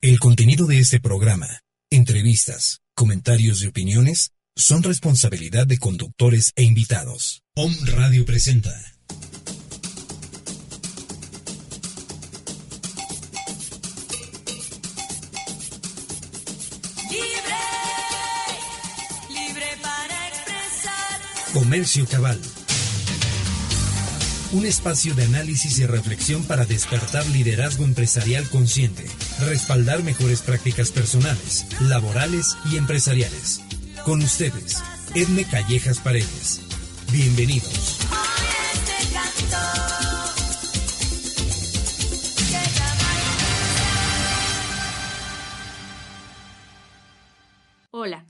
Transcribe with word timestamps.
El 0.00 0.20
contenido 0.20 0.66
de 0.66 0.78
este 0.78 1.00
programa, 1.00 1.48
entrevistas, 1.90 2.82
comentarios 2.94 3.64
y 3.64 3.66
opiniones 3.66 4.30
son 4.54 4.84
responsabilidad 4.84 5.66
de 5.66 5.78
conductores 5.78 6.52
e 6.54 6.62
invitados. 6.62 7.42
Om 7.56 7.74
Radio 7.84 8.24
presenta. 8.24 8.70
Libre, 17.10 17.58
libre 19.30 19.66
para 19.82 20.28
expresar. 20.28 21.52
Comercio 21.52 22.06
Cabal. 22.06 22.40
Un 24.52 24.64
espacio 24.64 25.14
de 25.16 25.24
análisis 25.24 25.80
y 25.80 25.86
reflexión 25.86 26.44
para 26.44 26.64
despertar 26.64 27.26
liderazgo 27.26 27.84
empresarial 27.84 28.48
consciente, 28.48 29.04
respaldar 29.46 30.02
mejores 30.02 30.42
prácticas 30.42 30.90
personales, 30.90 31.66
laborales 31.80 32.56
y 32.70 32.76
empresariales. 32.76 33.60
Con 34.04 34.22
ustedes, 34.22 34.82
Edme 35.14 35.44
Callejas 35.44 35.98
Paredes. 35.98 36.60
Bienvenidos. 37.12 37.87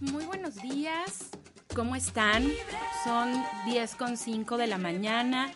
Muy 0.00 0.24
buenos 0.24 0.56
días. 0.56 1.30
¿Cómo 1.78 1.94
están? 1.94 2.42
Son 3.04 3.32
10.5 3.66 4.56
de 4.56 4.66
la 4.66 4.78
mañana, 4.78 5.48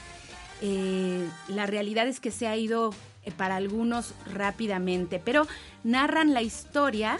eh, 0.60 1.28
la 1.48 1.66
realidad 1.66 2.06
es 2.06 2.20
que 2.20 2.30
se 2.30 2.46
ha 2.46 2.56
ido 2.56 2.94
eh, 3.24 3.32
para 3.32 3.56
algunos 3.56 4.14
rápidamente, 4.32 5.20
pero 5.24 5.46
narran 5.84 6.34
la 6.34 6.42
historia 6.42 7.18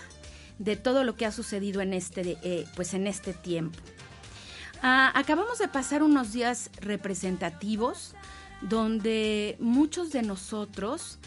de 0.59 0.77
todo 0.77 1.05
lo 1.05 1.17
que 1.17 1.27
ha 1.27 1.33
sucedido 1.33 1.81
en 1.81 1.95
este, 1.95 2.39
eh, 2.43 2.67
pues 2.77 2.95
en 2.95 3.07
este 3.07 3.33
tiempo. 3.33 3.79
Ah, 4.83 5.13
acabamos 5.15 5.59
de 5.59 5.69
pasar 5.69 6.03
unos 6.03 6.33
días 6.33 6.71
representativos 6.81 8.15
donde 8.61 9.57
muchos 9.59 10.11
de 10.13 10.23
nosotros 10.23 11.19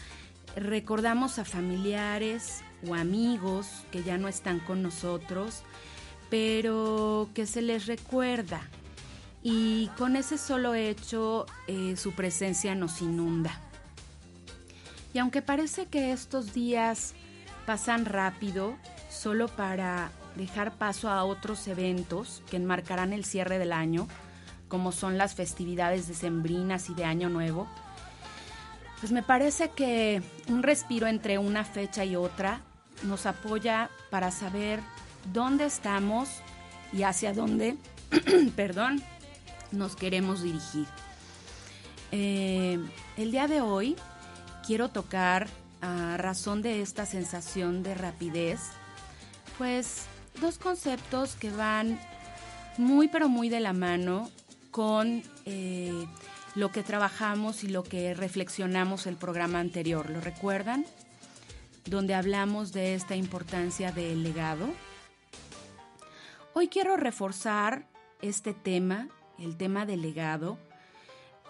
recordamos 0.56 1.38
a 1.38 1.44
familiares 1.44 2.62
o 2.88 2.94
amigos 2.94 3.84
que 3.90 4.02
ya 4.02 4.18
no 4.18 4.28
están 4.28 4.60
con 4.60 4.82
nosotros, 4.82 5.62
pero 6.30 7.28
que 7.34 7.46
se 7.46 7.62
les 7.62 7.86
recuerda 7.86 8.68
y 9.44 9.88
con 9.98 10.16
ese 10.16 10.38
solo 10.38 10.74
hecho 10.74 11.44
eh, 11.68 11.96
su 11.96 12.12
presencia 12.12 12.74
nos 12.74 13.02
inunda. 13.02 13.60
Y 15.12 15.18
aunque 15.18 15.42
parece 15.42 15.86
que 15.86 16.12
estos 16.12 16.54
días 16.54 17.12
pasan 17.66 18.06
rápido, 18.06 18.74
solo 19.10 19.48
para 19.48 20.10
dejar 20.34 20.72
paso 20.72 21.10
a 21.10 21.24
otros 21.24 21.68
eventos 21.68 22.42
que 22.50 22.56
enmarcarán 22.56 23.12
el 23.12 23.26
cierre 23.26 23.58
del 23.58 23.72
año, 23.72 24.08
como 24.68 24.92
son 24.92 25.18
las 25.18 25.34
festividades 25.34 26.08
decembrinas 26.08 26.88
y 26.88 26.94
de 26.94 27.04
Año 27.04 27.28
Nuevo, 27.28 27.68
pues 29.00 29.12
me 29.12 29.22
parece 29.22 29.68
que 29.68 30.22
un 30.48 30.62
respiro 30.62 31.06
entre 31.06 31.36
una 31.36 31.64
fecha 31.64 32.02
y 32.06 32.16
otra 32.16 32.62
nos 33.02 33.26
apoya 33.26 33.90
para 34.10 34.30
saber 34.30 34.80
dónde 35.34 35.66
estamos 35.66 36.30
y 36.94 37.02
hacia 37.02 37.34
dónde, 37.34 37.76
perdón, 38.56 39.02
nos 39.74 39.96
queremos 39.96 40.42
dirigir. 40.42 40.86
Eh, 42.12 42.78
el 43.16 43.30
día 43.30 43.48
de 43.48 43.60
hoy 43.60 43.96
quiero 44.66 44.88
tocar, 44.88 45.48
a 45.80 46.16
razón 46.16 46.62
de 46.62 46.80
esta 46.80 47.04
sensación 47.04 47.82
de 47.82 47.94
rapidez, 47.94 48.60
pues 49.58 50.06
dos 50.40 50.58
conceptos 50.58 51.34
que 51.34 51.50
van 51.50 52.00
muy 52.78 53.08
pero 53.08 53.28
muy 53.28 53.48
de 53.48 53.60
la 53.60 53.72
mano 53.72 54.30
con 54.70 55.22
eh, 55.44 56.06
lo 56.54 56.70
que 56.70 56.82
trabajamos 56.82 57.64
y 57.64 57.68
lo 57.68 57.82
que 57.82 58.14
reflexionamos 58.14 59.06
el 59.06 59.16
programa 59.16 59.60
anterior. 59.60 60.10
¿Lo 60.10 60.20
recuerdan? 60.20 60.86
Donde 61.86 62.14
hablamos 62.14 62.72
de 62.72 62.94
esta 62.94 63.14
importancia 63.14 63.92
del 63.92 64.22
legado. 64.22 64.68
Hoy 66.54 66.68
quiero 66.68 66.96
reforzar 66.96 67.86
este 68.22 68.54
tema, 68.54 69.08
el 69.38 69.56
tema 69.56 69.86
del 69.86 70.02
legado, 70.02 70.58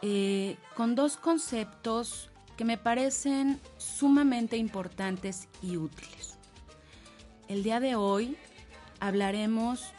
eh, 0.02 0.56
con 0.74 0.94
dos 0.94 1.16
conceptos 1.16 2.30
que 2.56 2.64
me 2.64 2.78
parecen 2.78 3.60
sumamente 3.78 4.56
importantes 4.56 5.48
y 5.62 5.76
útiles. 5.76 6.38
El 7.48 7.62
día 7.62 7.80
de 7.80 7.94
hoy 7.94 8.36
hablaremos 9.00 9.92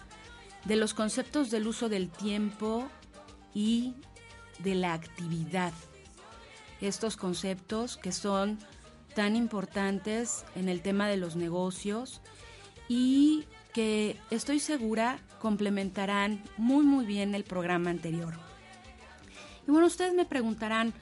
de 0.66 0.76
los 0.76 0.94
conceptos 0.94 1.52
del 1.52 1.68
uso 1.68 1.90
del 1.90 2.10
tiempo 2.10 2.88
y 3.54 3.94
de 4.60 4.76
la 4.76 4.94
actividad. 4.94 5.74
Estos 6.82 7.18
conceptos 7.18 7.98
que 7.98 8.12
son 8.12 8.60
tan 9.16 9.36
importantes 9.36 10.46
en 10.56 10.70
el 10.70 10.82
tema 10.82 11.08
de 11.08 11.18
los 11.18 11.36
negocios 11.36 12.22
y 12.90 13.46
que 13.76 14.16
estoy 14.32 14.62
segura 14.62 15.20
complementarán 15.42 16.42
muy 16.56 16.86
muy 16.86 17.06
bien 17.06 17.36
el 17.36 17.44
programa 17.44 17.90
anterior. 17.90 18.34
Y 19.68 19.72
bueno, 19.72 19.86
ustedes 19.86 20.14
me 20.14 20.24
preguntarán, 20.24 20.94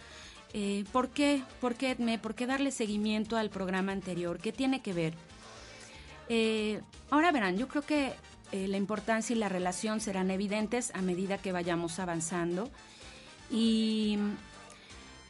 eh, 0.54 0.84
¿por 0.92 1.10
qué? 1.10 1.44
¿Por 1.62 1.76
qué, 1.76 1.92
Edme? 1.92 2.18
¿Por 2.18 2.34
qué 2.34 2.48
darle 2.48 2.72
seguimiento 2.72 3.38
al 3.38 3.52
programa 3.52 3.92
anterior? 3.92 4.40
¿Qué 4.40 4.52
tiene 4.52 4.82
que 4.82 4.92
ver? 4.92 5.14
Eh, 6.30 6.82
ahora 7.12 7.32
verán, 7.32 7.60
yo 7.60 7.68
creo 7.68 7.84
que 7.84 8.14
eh, 8.52 8.68
la 8.68 8.78
importancia 8.78 9.36
y 9.36 9.40
la 9.40 9.50
relación 9.50 10.00
serán 10.00 10.32
evidentes 10.32 10.90
a 10.96 11.04
medida 11.04 11.38
que 11.38 11.52
vayamos 11.52 12.00
avanzando 12.00 12.72
y 13.52 14.18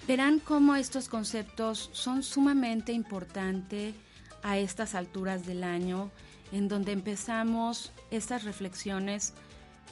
verán 0.07 0.39
cómo 0.39 0.75
estos 0.75 1.09
conceptos 1.09 1.89
son 1.91 2.23
sumamente 2.23 2.93
importantes 2.93 3.95
a 4.43 4.57
estas 4.57 4.95
alturas 4.95 5.45
del 5.45 5.65
año, 5.65 6.09
en 6.53 6.67
donde 6.67 6.91
empezamos 6.91 7.91
estas 8.11 8.43
reflexiones 8.43 9.33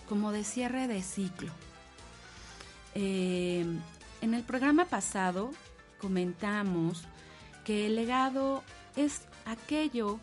como 0.08 0.31
de 0.31 0.44
cierre 0.44 0.88
de 0.88 1.02
ciclo. 1.02 1.52
Eh, 2.94 3.66
en 4.22 4.34
el 4.34 4.44
programa 4.44 4.86
pasado 4.86 5.52
comentamos 6.00 7.04
que 7.66 7.88
el 7.88 7.96
legado 7.96 8.63
es 8.96 9.24
aquello 9.46 10.19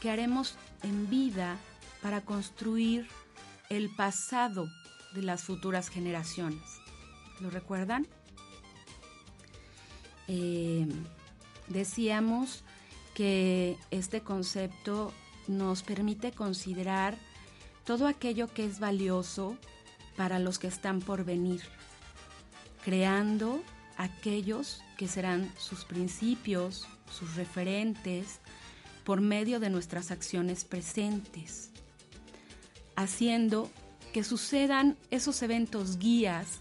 que 0.00 0.10
haremos 0.10 0.54
en 0.82 1.08
vida 1.08 1.56
para 2.02 2.20
construir 2.20 3.08
el 3.70 3.88
pasado 3.88 4.68
de 5.14 5.22
las 5.22 5.44
futuras 5.44 5.88
generaciones. 5.88 6.62
¿Lo 7.40 7.48
recuerdan? 7.48 8.06
Eh, 10.28 10.86
decíamos 11.68 12.64
que 13.14 13.78
este 13.90 14.20
concepto 14.20 15.12
nos 15.50 15.82
permite 15.82 16.32
considerar 16.32 17.16
todo 17.84 18.06
aquello 18.06 18.48
que 18.48 18.64
es 18.64 18.78
valioso 18.78 19.56
para 20.16 20.38
los 20.38 20.58
que 20.58 20.68
están 20.68 21.00
por 21.00 21.24
venir, 21.24 21.62
creando 22.84 23.62
aquellos 23.96 24.82
que 24.96 25.08
serán 25.08 25.52
sus 25.58 25.84
principios, 25.84 26.86
sus 27.10 27.34
referentes, 27.36 28.40
por 29.04 29.20
medio 29.20 29.60
de 29.60 29.70
nuestras 29.70 30.10
acciones 30.10 30.64
presentes, 30.64 31.70
haciendo 32.96 33.70
que 34.12 34.24
sucedan 34.24 34.96
esos 35.10 35.42
eventos 35.42 35.98
guías 35.98 36.60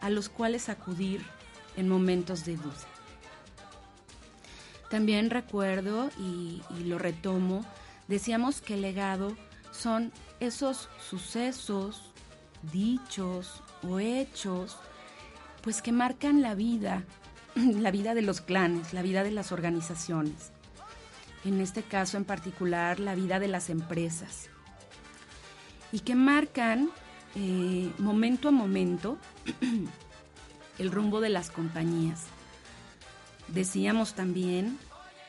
a 0.00 0.10
los 0.10 0.28
cuales 0.28 0.68
acudir 0.68 1.24
en 1.76 1.88
momentos 1.88 2.44
de 2.44 2.56
duda. 2.56 2.94
También 4.90 5.30
recuerdo 5.30 6.10
y, 6.18 6.62
lo 6.84 6.98
retomo, 6.98 7.64
decíamos 8.08 8.60
que 8.60 8.74
el 8.74 8.82
legado 8.82 9.36
son 9.70 10.12
esos 10.40 10.88
sucesos, 11.08 12.12
dichos 12.72 13.62
o 13.82 13.98
hechos, 13.98 14.78
pues 15.62 15.82
que 15.82 15.92
marcan 15.92 16.42
la 16.42 16.54
vida, 16.54 17.04
la 17.54 17.90
vida 17.90 18.14
de 18.14 18.22
los 18.22 18.40
clanes, 18.40 18.92
la 18.92 19.02
vida 19.02 19.22
de 19.24 19.30
las 19.30 19.52
organizaciones. 19.52 20.52
En 21.44 21.60
este 21.60 21.82
caso 21.82 22.16
en 22.16 22.24
particular, 22.24 23.00
la 23.00 23.14
vida 23.14 23.38
de 23.38 23.48
las 23.48 23.68
empresas. 23.68 24.48
Y 25.92 26.00
que 26.00 26.14
marcan 26.14 26.90
eh, 27.34 27.90
momento 27.98 28.48
a 28.48 28.50
momento 28.50 29.18
el 30.78 30.90
rumbo 30.90 31.20
de 31.20 31.28
las 31.28 31.50
compañías. 31.50 32.24
Decíamos 33.48 34.14
también 34.14 34.78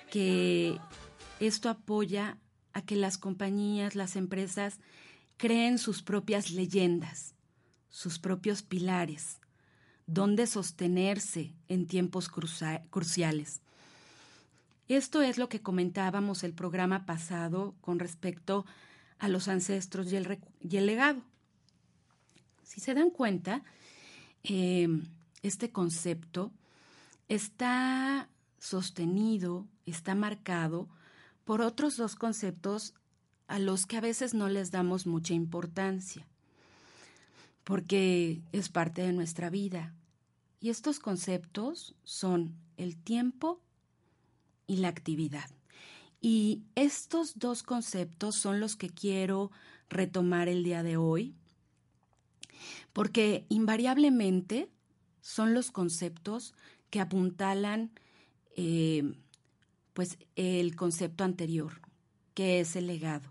que 0.10 0.80
esto 1.40 1.70
apoya 1.70 2.38
a 2.76 2.82
que 2.82 2.98
las 2.98 3.18
compañías, 3.18 3.96
las 3.96 4.18
empresas, 4.18 4.80
creen 5.38 5.80
sus 5.80 6.04
propias 6.04 6.52
leyendas, 6.52 7.34
sus 7.90 8.20
propios 8.20 8.64
pilares, 8.64 9.40
donde 10.08 10.46
sostenerse 10.46 11.54
en 11.70 11.88
tiempos 11.88 12.30
cruciales. 12.30 13.62
Esto 14.90 15.22
es 15.22 15.38
lo 15.38 15.48
que 15.48 15.62
comentábamos 15.62 16.44
el 16.44 16.54
programa 16.54 17.06
pasado 17.06 17.74
con 17.80 17.98
respecto 17.98 18.66
a 19.20 19.30
los 19.30 19.48
ancestros 19.48 20.12
y 20.12 20.18
el, 20.18 20.86
legado. 20.86 21.22
Si 22.64 22.82
se 22.82 22.94
dan 22.94 23.10
cuenta, 23.10 23.64
eh, 24.44 24.90
este 25.44 25.72
concepto 25.72 26.52
está 27.30 28.28
sostenido, 28.60 29.66
está 29.86 30.14
marcado 30.14 30.90
por 31.46 31.62
otros 31.62 31.96
dos 31.96 32.16
conceptos 32.16 32.94
a 33.48 33.60
los 33.60 33.86
que 33.86 33.98
a 33.98 34.02
veces 34.02 34.34
no 34.34 34.50
les 34.50 34.72
damos 34.72 35.06
mucha 35.06 35.34
importancia, 35.34 36.28
porque 37.64 38.42
es 38.52 38.70
parte 38.70 39.04
de 39.04 39.14
nuestra 39.14 39.50
vida. 39.50 39.94
Y 40.60 40.70
estos 40.70 41.00
conceptos 41.00 41.96
son 42.04 42.56
el 42.78 42.98
tiempo 42.98 43.62
y 44.68 44.78
la 44.78 44.88
actividad. 44.88 45.50
Y 46.20 46.64
estos 46.74 47.38
dos 47.38 47.62
conceptos 47.62 48.36
son 48.36 48.60
los 48.60 48.76
que 48.76 48.90
quiero 48.90 49.52
retomar 49.90 50.48
el 50.48 50.64
día 50.64 50.82
de 50.82 50.98
hoy, 50.98 51.36
porque 52.94 53.46
invariablemente 53.50 54.70
son 55.22 55.54
los 55.54 55.70
conceptos 55.70 56.56
que 56.90 57.00
apuntalan 57.00 57.92
eh, 58.56 59.14
pues 59.96 60.18
el 60.36 60.76
concepto 60.76 61.24
anterior, 61.24 61.80
que 62.34 62.60
es 62.60 62.76
el 62.76 62.86
legado. 62.86 63.30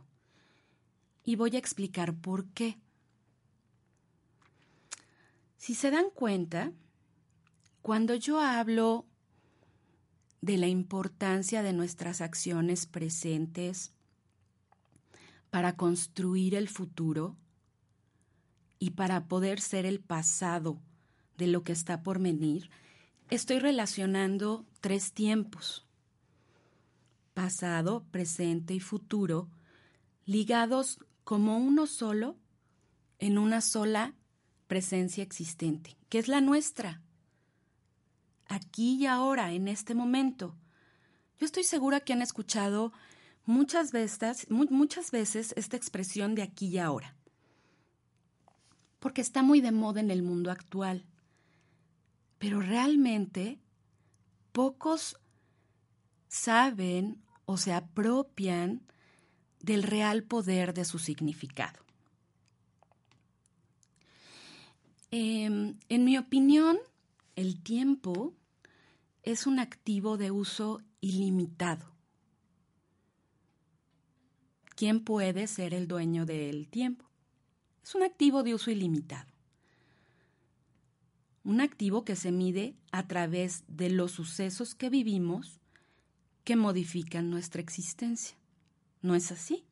Y 1.23 1.37
voy 1.37 1.57
a 1.57 1.59
explicar 1.59 2.15
por 2.15 2.47
qué. 2.47 2.79
Si 5.59 5.75
se 5.75 5.91
dan 5.91 6.07
cuenta, 6.09 6.73
cuando 7.83 8.15
yo 8.15 8.41
hablo 8.41 9.05
de 10.41 10.57
la 10.57 10.67
importancia 10.67 11.63
de 11.63 11.75
nuestras 11.75 12.23
acciones 12.23 12.87
presentes 12.87 13.93
para 15.51 15.77
construir 15.77 16.55
el 16.55 16.71
futuro 16.71 17.37
y 18.79 18.93
para 18.93 19.27
poder 19.27 19.61
ser 19.61 19.85
el 19.85 20.01
pasado 20.01 20.81
de 21.37 21.47
lo 21.47 21.63
que 21.63 21.73
está 21.73 22.03
por 22.03 22.21
venir, 22.21 22.71
estoy 23.29 23.59
relacionando 23.59 24.65
tres 24.81 25.13
tiempos 25.13 25.85
pasado, 27.35 28.05
presente 28.11 28.75
y 28.75 28.81
futuro, 28.81 29.51
ligados 30.25 30.99
como 31.25 31.59
uno 31.59 31.87
solo 31.87 32.37
en 33.19 33.39
una 33.39 33.61
sola 33.61 34.15
presencia 34.67 35.23
existente, 35.23 35.97
que 36.09 36.19
es 36.19 36.29
la 36.29 36.41
nuestra, 36.41 37.03
aquí 38.47 38.97
y 38.97 39.07
ahora, 39.07 39.53
en 39.53 39.69
este 39.69 39.95
momento. 39.95 40.55
Yo 41.39 41.47
estoy 41.47 41.65
segura 41.65 42.01
que 42.01 42.13
han 42.13 42.23
escuchado 42.23 42.93
muchas 43.45 43.93
veces, 43.93 44.47
muchas 44.51 45.11
veces 45.11 45.53
esta 45.57 45.77
expresión 45.77 46.35
de 46.35 46.43
aquí 46.43 46.69
y 46.69 46.79
ahora, 46.79 47.15
porque 49.01 49.21
está 49.21 49.43
muy 49.43 49.61
de 49.61 49.73
moda 49.73 50.01
en 50.01 50.11
el 50.11 50.23
mundo 50.23 50.51
actual, 50.51 51.05
pero 52.39 52.61
realmente 52.61 53.59
pocos 54.53 55.19
saben 56.35 57.23
o 57.47 57.57
se 57.57 57.73
apropian 57.73 58.83
del 59.61 59.85
real 59.85 60.25
poder 60.25 60.75
de 60.75 60.85
su 60.85 60.99
significado. 60.99 61.79
Em, 65.13 65.79
en 65.89 66.05
mi 66.05 66.19
opinión, 66.19 66.77
el 67.37 67.63
tiempo 67.63 68.35
es 69.23 69.47
un 69.47 69.61
activo 69.61 70.17
de 70.17 70.33
uso 70.33 70.83
ilimitado. 71.01 71.95
¿Quién 74.75 75.05
puede 75.05 75.47
ser 75.47 75.73
el 75.73 75.87
dueño 75.87 76.27
del 76.27 76.67
tiempo? 76.69 77.05
Es 77.85 77.95
un 77.95 78.03
activo 78.03 78.43
de 78.43 78.55
uso 78.55 78.73
ilimitado. 78.73 79.31
Un 81.45 81.61
activo 81.61 82.05
que 82.05 82.17
se 82.17 82.33
mide 82.33 82.75
a 82.91 83.07
través 83.07 83.63
de 83.69 83.89
los 83.89 84.11
sucesos 84.11 84.75
que 84.75 84.91
vivimos 84.91 85.61
que 86.45 86.57
modifican 86.57 87.31
nuestra 87.31 87.61
existencia. 87.61 88.37
¿No 89.03 89.15
es 89.15 89.33
así? 89.33 89.67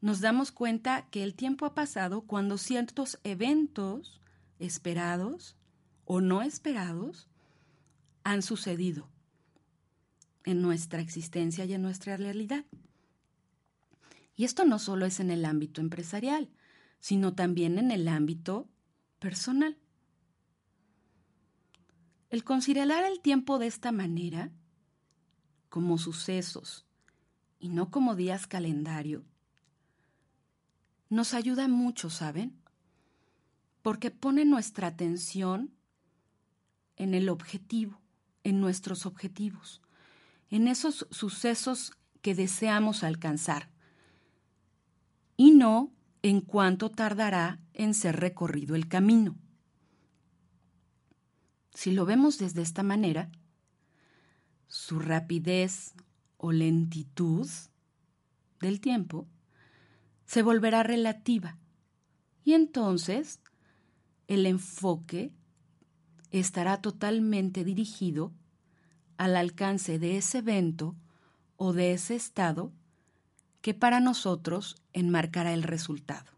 nos 0.00 0.20
damos 0.20 0.52
cuenta 0.52 1.08
que 1.10 1.22
el 1.24 1.34
tiempo 1.34 1.66
ha 1.66 1.74
pasado 1.74 2.22
cuando 2.22 2.56
ciertos 2.58 3.18
eventos 3.24 4.20
esperados 4.58 5.56
o 6.04 6.20
no 6.20 6.42
esperados 6.42 7.28
han 8.24 8.42
sucedido 8.42 9.08
en 10.44 10.62
nuestra 10.62 11.00
existencia 11.00 11.64
y 11.64 11.74
en 11.74 11.82
nuestra 11.82 12.16
realidad. 12.16 12.64
Y 14.36 14.44
esto 14.44 14.64
no 14.64 14.78
solo 14.78 15.04
es 15.04 15.18
en 15.20 15.30
el 15.30 15.44
ámbito 15.44 15.80
empresarial, 15.80 16.48
sino 17.00 17.34
también 17.34 17.78
en 17.78 17.90
el 17.90 18.06
ámbito 18.06 18.68
personal. 19.18 19.76
El 22.30 22.44
considerar 22.44 23.04
el 23.04 23.20
tiempo 23.20 23.58
de 23.58 23.66
esta 23.66 23.90
manera, 23.90 24.52
como 25.70 25.96
sucesos 25.96 26.86
y 27.58 27.70
no 27.70 27.90
como 27.90 28.14
días 28.14 28.46
calendario, 28.46 29.24
nos 31.08 31.32
ayuda 31.32 31.68
mucho, 31.68 32.10
¿saben? 32.10 32.60
Porque 33.80 34.10
pone 34.10 34.44
nuestra 34.44 34.88
atención 34.88 35.72
en 36.96 37.14
el 37.14 37.30
objetivo, 37.30 37.98
en 38.44 38.60
nuestros 38.60 39.06
objetivos, 39.06 39.80
en 40.50 40.68
esos 40.68 41.06
sucesos 41.10 41.92
que 42.20 42.34
deseamos 42.34 43.04
alcanzar, 43.04 43.70
y 45.36 45.52
no 45.52 45.92
en 46.20 46.40
cuánto 46.42 46.90
tardará 46.90 47.60
en 47.72 47.94
ser 47.94 48.16
recorrido 48.16 48.74
el 48.74 48.88
camino. 48.88 49.36
Si 51.78 51.92
lo 51.92 52.04
vemos 52.06 52.38
desde 52.38 52.62
esta 52.62 52.82
manera, 52.82 53.30
su 54.66 54.98
rapidez 54.98 55.94
o 56.36 56.50
lentitud 56.50 57.48
del 58.58 58.80
tiempo 58.80 59.28
se 60.26 60.42
volverá 60.42 60.82
relativa 60.82 61.56
y 62.42 62.54
entonces 62.54 63.38
el 64.26 64.44
enfoque 64.46 65.30
estará 66.32 66.82
totalmente 66.82 67.62
dirigido 67.62 68.32
al 69.16 69.36
alcance 69.36 70.00
de 70.00 70.16
ese 70.16 70.38
evento 70.38 70.96
o 71.56 71.72
de 71.72 71.92
ese 71.92 72.16
estado 72.16 72.72
que 73.60 73.72
para 73.72 74.00
nosotros 74.00 74.82
enmarcará 74.92 75.54
el 75.54 75.62
resultado. 75.62 76.32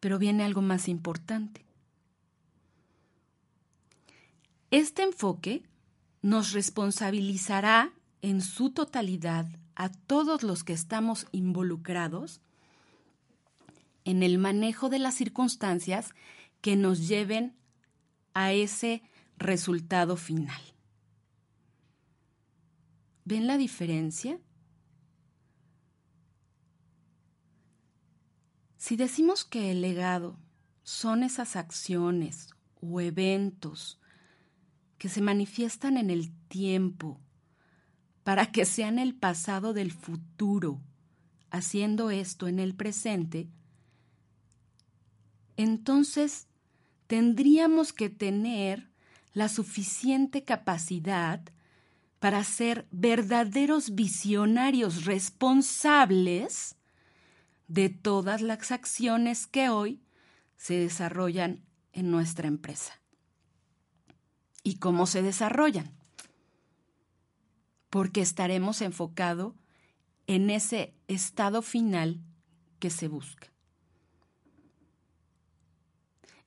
Pero 0.00 0.18
viene 0.18 0.42
algo 0.42 0.60
más 0.60 0.88
importante. 0.88 1.67
Este 4.70 5.02
enfoque 5.02 5.62
nos 6.20 6.52
responsabilizará 6.52 7.94
en 8.20 8.42
su 8.42 8.70
totalidad 8.70 9.46
a 9.74 9.88
todos 9.88 10.42
los 10.42 10.62
que 10.62 10.74
estamos 10.74 11.26
involucrados 11.32 12.42
en 14.04 14.22
el 14.22 14.38
manejo 14.38 14.90
de 14.90 14.98
las 14.98 15.14
circunstancias 15.14 16.14
que 16.60 16.76
nos 16.76 17.08
lleven 17.08 17.56
a 18.34 18.52
ese 18.52 19.02
resultado 19.38 20.16
final. 20.16 20.60
¿Ven 23.24 23.46
la 23.46 23.56
diferencia? 23.56 24.38
Si 28.76 28.96
decimos 28.96 29.44
que 29.44 29.70
el 29.70 29.80
legado 29.80 30.38
son 30.82 31.22
esas 31.22 31.56
acciones 31.56 32.50
o 32.80 33.00
eventos 33.00 33.98
que 34.98 35.08
se 35.08 35.20
manifiestan 35.22 35.96
en 35.96 36.10
el 36.10 36.32
tiempo 36.48 37.20
para 38.24 38.52
que 38.52 38.64
sean 38.64 38.98
el 38.98 39.14
pasado 39.14 39.72
del 39.72 39.90
futuro, 39.92 40.80
haciendo 41.50 42.10
esto 42.10 42.46
en 42.46 42.58
el 42.58 42.74
presente, 42.74 43.48
entonces 45.56 46.46
tendríamos 47.06 47.92
que 47.92 48.10
tener 48.10 48.90
la 49.32 49.48
suficiente 49.48 50.44
capacidad 50.44 51.40
para 52.18 52.44
ser 52.44 52.86
verdaderos 52.90 53.94
visionarios 53.94 55.04
responsables 55.04 56.76
de 57.66 57.88
todas 57.88 58.42
las 58.42 58.72
acciones 58.72 59.46
que 59.46 59.68
hoy 59.68 60.00
se 60.56 60.74
desarrollan 60.74 61.62
en 61.92 62.10
nuestra 62.10 62.48
empresa. 62.48 63.00
¿Y 64.68 64.74
cómo 64.74 65.06
se 65.06 65.22
desarrollan? 65.22 65.90
Porque 67.88 68.20
estaremos 68.20 68.82
enfocados 68.82 69.54
en 70.26 70.50
ese 70.50 70.92
estado 71.06 71.62
final 71.62 72.20
que 72.78 72.90
se 72.90 73.08
busca. 73.08 73.50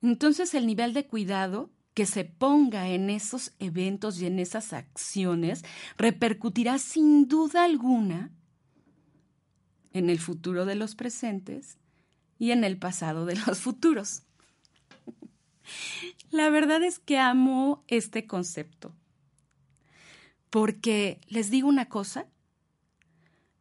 Entonces 0.02 0.54
el 0.54 0.68
nivel 0.68 0.94
de 0.94 1.08
cuidado 1.08 1.72
que 1.94 2.06
se 2.06 2.24
ponga 2.24 2.90
en 2.90 3.10
esos 3.10 3.54
eventos 3.58 4.22
y 4.22 4.26
en 4.26 4.38
esas 4.38 4.72
acciones 4.72 5.64
repercutirá 5.98 6.78
sin 6.78 7.26
duda 7.26 7.64
alguna 7.64 8.30
en 9.92 10.10
el 10.10 10.20
futuro 10.20 10.64
de 10.64 10.76
los 10.76 10.94
presentes 10.94 11.76
y 12.38 12.52
en 12.52 12.62
el 12.62 12.78
pasado 12.78 13.26
de 13.26 13.34
los 13.34 13.58
futuros. 13.58 14.22
La 16.30 16.50
verdad 16.50 16.82
es 16.82 16.98
que 16.98 17.18
amo 17.18 17.84
este 17.88 18.26
concepto, 18.26 18.94
porque 20.50 21.20
les 21.28 21.50
digo 21.50 21.68
una 21.68 21.88
cosa, 21.88 22.26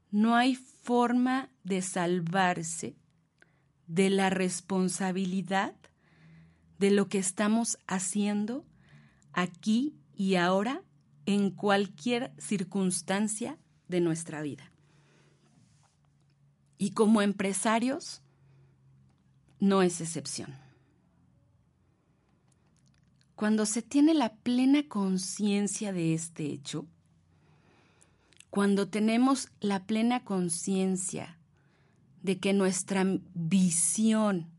no 0.09 0.35
hay 0.35 0.55
forma 0.55 1.49
de 1.63 1.81
salvarse 1.81 2.95
de 3.87 4.09
la 4.09 4.29
responsabilidad 4.29 5.75
de 6.79 6.91
lo 6.91 7.07
que 7.07 7.19
estamos 7.19 7.77
haciendo 7.87 8.65
aquí 9.33 9.95
y 10.15 10.35
ahora 10.35 10.81
en 11.25 11.51
cualquier 11.51 12.33
circunstancia 12.37 13.57
de 13.87 14.01
nuestra 14.01 14.41
vida. 14.41 14.71
Y 16.77 16.91
como 16.91 17.21
empresarios, 17.21 18.23
no 19.59 19.83
es 19.83 20.01
excepción. 20.01 20.55
Cuando 23.41 23.65
se 23.65 23.81
tiene 23.81 24.13
la 24.13 24.35
plena 24.35 24.87
conciencia 24.87 25.91
de 25.91 26.13
este 26.13 26.45
hecho, 26.45 26.85
cuando 28.51 28.87
tenemos 28.87 29.49
la 29.59 29.87
plena 29.87 30.23
conciencia 30.23 31.39
de 32.21 32.37
que 32.37 32.53
nuestra 32.53 33.03
visión 33.33 34.51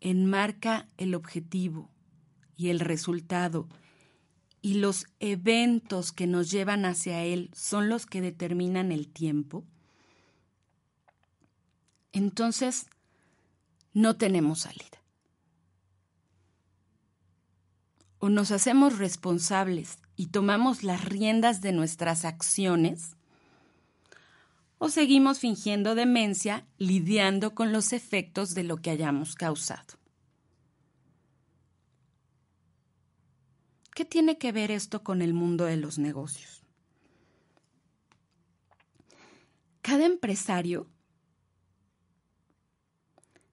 enmarca 0.00 0.86
el 0.96 1.16
objetivo 1.16 1.90
y 2.56 2.68
el 2.68 2.78
resultado 2.78 3.68
y 4.60 4.74
los 4.74 5.06
eventos 5.18 6.12
que 6.12 6.28
nos 6.28 6.52
llevan 6.52 6.84
hacia 6.84 7.24
él 7.24 7.50
son 7.52 7.88
los 7.88 8.06
que 8.06 8.20
determinan 8.20 8.92
el 8.92 9.08
tiempo, 9.08 9.64
entonces 12.12 12.86
no 13.92 14.14
tenemos 14.14 14.60
salida. 14.60 15.01
O 18.24 18.28
nos 18.28 18.52
hacemos 18.52 18.98
responsables 18.98 19.98
y 20.14 20.28
tomamos 20.28 20.84
las 20.84 21.04
riendas 21.04 21.60
de 21.60 21.72
nuestras 21.72 22.24
acciones, 22.24 23.16
o 24.78 24.90
seguimos 24.90 25.40
fingiendo 25.40 25.96
demencia 25.96 26.64
lidiando 26.78 27.52
con 27.56 27.72
los 27.72 27.92
efectos 27.92 28.54
de 28.54 28.62
lo 28.62 28.76
que 28.76 28.90
hayamos 28.90 29.34
causado. 29.34 29.98
¿Qué 33.92 34.04
tiene 34.04 34.38
que 34.38 34.52
ver 34.52 34.70
esto 34.70 35.02
con 35.02 35.20
el 35.20 35.34
mundo 35.34 35.64
de 35.64 35.78
los 35.78 35.98
negocios? 35.98 36.62
Cada 39.80 40.06
empresario, 40.06 40.86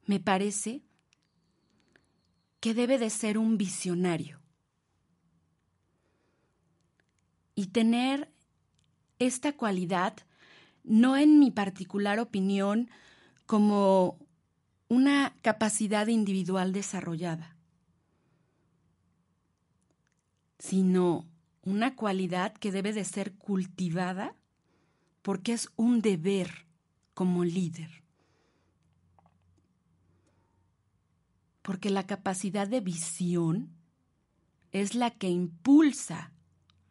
me 0.06 0.20
parece, 0.20 0.84
que 2.60 2.76
debe 2.76 3.00
de 3.00 3.10
ser 3.10 3.40
un 3.40 3.58
visionario 3.58 4.39
y 7.60 7.68
tener 7.68 8.32
esta 9.20 9.52
cualidad 9.52 10.14
no 10.86 11.18
en 11.18 11.40
mi 11.40 11.52
particular 11.52 12.18
opinión 12.18 12.90
como 13.46 14.18
una 14.88 15.36
capacidad 15.42 16.08
individual 16.08 16.72
desarrollada, 16.72 17.58
sino 20.58 21.28
una 21.64 21.98
cualidad 21.98 22.54
que 22.54 22.72
debe 22.72 22.94
de 22.94 23.04
ser 23.04 23.34
cultivada 23.34 24.36
porque 25.22 25.52
es 25.52 25.68
un 25.76 26.02
deber 26.02 26.66
como 27.14 27.44
líder. 27.44 28.04
Porque 31.62 31.90
la 31.90 32.08
capacidad 32.08 32.70
de 32.70 32.80
visión 32.80 33.70
es 34.72 34.96
la 34.96 35.12
que 35.12 35.28
impulsa 35.28 36.32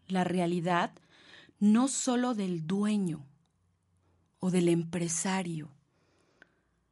la 0.09 0.25
realidad 0.25 0.93
no 1.61 1.89
solo 1.89 2.35
del 2.35 2.67
dueño, 2.67 3.29
o 4.41 4.51
del 4.51 4.69
empresario, 4.69 5.71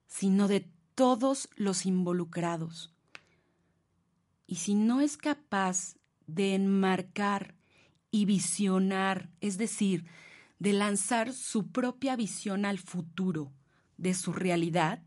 sino 0.06 0.48
de 0.48 0.68
todos 0.94 1.48
los 1.56 1.86
involucrados. 1.86 2.92
Y 4.46 4.56
si 4.56 4.74
no 4.74 5.00
es 5.00 5.16
capaz 5.16 5.96
de 6.26 6.54
enmarcar 6.54 7.54
y 8.10 8.24
visionar, 8.24 9.30
es 9.40 9.58
decir, 9.58 10.06
de 10.58 10.72
lanzar 10.72 11.32
su 11.32 11.70
propia 11.70 12.16
visión 12.16 12.64
al 12.64 12.78
futuro 12.78 13.52
de 13.98 14.14
su 14.14 14.32
realidad, 14.32 15.02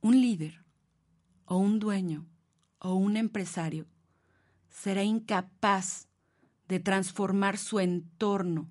un 0.00 0.20
líder 0.20 0.64
o 1.46 1.56
un 1.56 1.78
dueño 1.78 2.26
o 2.78 2.94
un 2.94 3.16
empresario 3.16 3.86
será 4.74 5.04
incapaz 5.04 6.08
de 6.66 6.80
transformar 6.80 7.56
su 7.56 7.78
entorno 7.78 8.68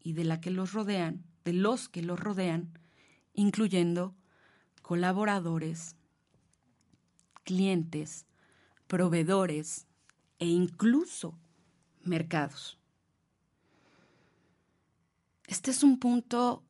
y 0.00 0.12
de 0.12 0.24
la 0.24 0.40
que 0.40 0.50
los 0.50 0.72
rodean, 0.72 1.24
de 1.44 1.52
los 1.52 1.88
que 1.88 2.00
los 2.00 2.18
rodean, 2.18 2.78
incluyendo 3.34 4.14
colaboradores, 4.80 5.96
clientes, 7.42 8.24
proveedores 8.86 9.86
e 10.38 10.46
incluso 10.46 11.36
mercados. 12.02 12.78
Este 15.48 15.72
es 15.72 15.82
un 15.82 15.98
punto 15.98 16.62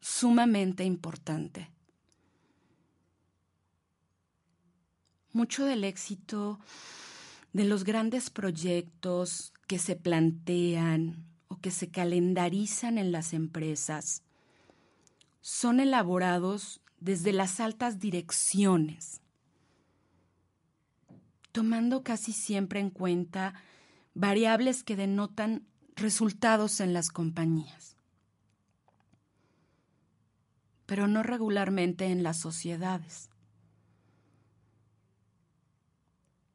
sumamente 0.00 0.84
importante. 0.84 1.70
Mucho 5.32 5.64
del 5.64 5.84
éxito 5.84 6.58
de 7.52 7.64
los 7.64 7.84
grandes 7.84 8.30
proyectos 8.30 9.52
que 9.66 9.78
se 9.78 9.96
plantean 9.96 11.24
o 11.48 11.58
que 11.58 11.70
se 11.70 11.90
calendarizan 11.90 12.98
en 12.98 13.12
las 13.12 13.32
empresas 13.32 14.22
son 15.40 15.80
elaborados 15.80 16.80
desde 17.00 17.32
las 17.32 17.60
altas 17.60 17.98
direcciones, 17.98 19.22
tomando 21.50 22.04
casi 22.04 22.32
siempre 22.32 22.78
en 22.78 22.90
cuenta 22.90 23.54
variables 24.14 24.84
que 24.84 24.96
denotan 24.96 25.66
resultados 25.96 26.80
en 26.80 26.92
las 26.92 27.10
compañías, 27.10 27.96
pero 30.86 31.08
no 31.08 31.22
regularmente 31.22 32.06
en 32.06 32.22
las 32.22 32.38
sociedades. 32.38 33.29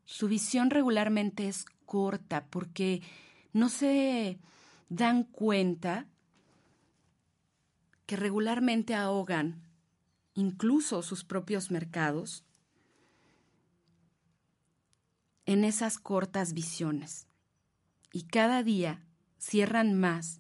Su 0.06 0.28
visión 0.28 0.70
regularmente 0.70 1.48
es 1.48 1.66
corta 1.86 2.46
porque 2.48 3.02
no 3.54 3.70
se 3.70 4.40
dan 4.90 5.24
cuenta 5.24 6.08
que 8.06 8.16
regularmente 8.16 8.94
ahogan 8.94 9.62
incluso 10.36 11.02
sus 11.02 11.24
propios 11.24 11.72
mercados 11.72 12.44
en 15.46 15.64
esas 15.64 15.98
cortas 15.98 16.54
visiones 16.54 17.28
y 18.12 18.24
cada 18.24 18.64
día 18.64 19.06
cierran 19.38 19.94
más 19.94 20.40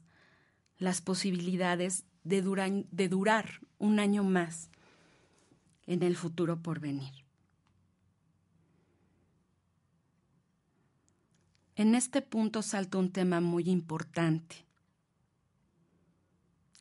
las 0.77 1.01
posibilidades 1.01 2.05
de, 2.23 2.41
durar 2.41 3.61
un 3.77 3.99
año 3.99 4.23
más 4.23 4.69
en 5.85 6.03
el 6.03 6.15
futuro 6.15 6.61
por 6.61 6.79
venir. 6.79 7.24
En 11.75 11.93
este 11.93 12.21
punto 12.21 12.61
salta 12.61 12.97
un 12.97 13.11
tema 13.11 13.41
muy 13.41 13.69
importante, 13.69 14.65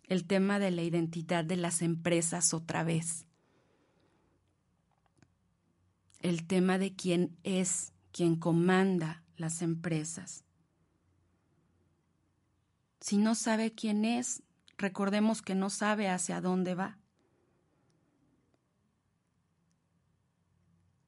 el 0.05 0.25
tema 0.25 0.61
de 0.61 0.71
la 0.71 0.83
identidad 0.83 1.45
de 1.45 1.57
las 1.57 1.83
empresas 1.83 2.55
otra 2.55 2.85
vez, 2.85 3.27
el 6.21 6.47
tema 6.47 6.79
de 6.79 6.95
quién 6.95 7.37
es 7.43 7.93
quien 8.13 8.37
comanda 8.37 9.25
las 9.37 9.63
empresas. 9.63 10.45
Si 13.01 13.19
no 13.19 13.35
sabe 13.35 13.75
quién 13.75 14.05
es, 14.05 14.45
recordemos 14.79 15.43
que 15.43 15.57
no 15.57 15.71
sabe 15.71 16.09
hacia 16.09 16.41
dónde 16.41 16.77
va. 16.77 16.99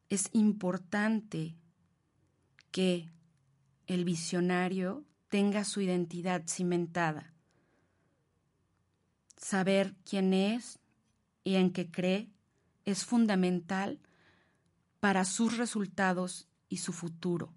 Es 0.09 0.29
importante 0.33 1.57
que 2.73 3.09
el 3.87 4.05
visionario 4.05 5.05
tenga 5.29 5.65
su 5.65 5.81
identidad 5.81 6.45
cimentada. 6.47 7.33
Saber 9.37 9.95
quién 10.09 10.33
es 10.33 10.79
y 11.45 11.57
en 11.57 11.73
qué 11.73 11.91
cree 11.91 12.31
es 12.85 13.05
fundamental 13.05 14.01
para 15.01 15.25
sus 15.25 15.57
resultados 15.57 16.49
y 16.69 16.79
su 16.79 16.93
futuro 16.93 17.53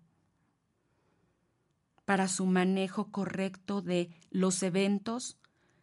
para 2.09 2.27
su 2.27 2.47
manejo 2.47 3.11
correcto 3.11 3.83
de 3.83 4.09
los 4.31 4.63
eventos 4.63 5.37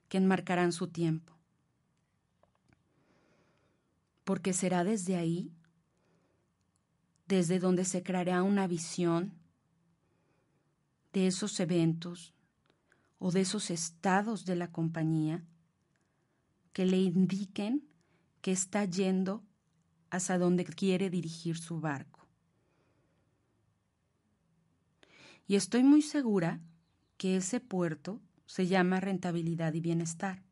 que 0.09 0.19
enmarcarán 0.19 0.73
su 0.73 0.89
tiempo. 0.89 1.33
Porque 4.25 4.53
será 4.53 4.83
desde 4.83 5.15
ahí, 5.15 5.53
desde 7.29 7.61
donde 7.61 7.85
se 7.85 8.03
creará 8.03 8.43
una 8.43 8.67
visión 8.67 9.35
de 11.17 11.29
esos 11.29 11.59
eventos 11.61 12.35
o 13.19 13.33
de 13.33 13.41
esos 13.41 13.71
estados 13.71 14.45
de 14.45 14.55
la 14.55 14.71
compañía 14.71 15.47
que 16.75 16.85
le 16.85 16.99
indiquen 16.99 17.89
que 18.43 18.53
está 18.53 18.85
yendo 18.85 19.43
hacia 20.11 20.37
donde 20.37 20.67
quiere 20.67 21.09
dirigir 21.09 21.57
su 21.57 21.81
barco. 21.81 22.29
Y 25.47 25.55
estoy 25.55 25.85
muy 25.85 26.03
segura 26.03 26.61
que 27.17 27.39
ese 27.39 27.61
puerto 27.61 28.21
se 28.45 28.67
llama 28.67 29.01
rentabilidad 29.01 29.73
y 29.73 29.81
bienestar. 29.81 30.43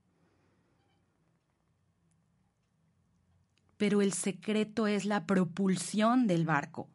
Pero 3.76 4.00
el 4.00 4.14
secreto 4.14 4.86
es 4.86 5.04
la 5.04 5.26
propulsión 5.26 6.26
del 6.26 6.46
barco. 6.46 6.88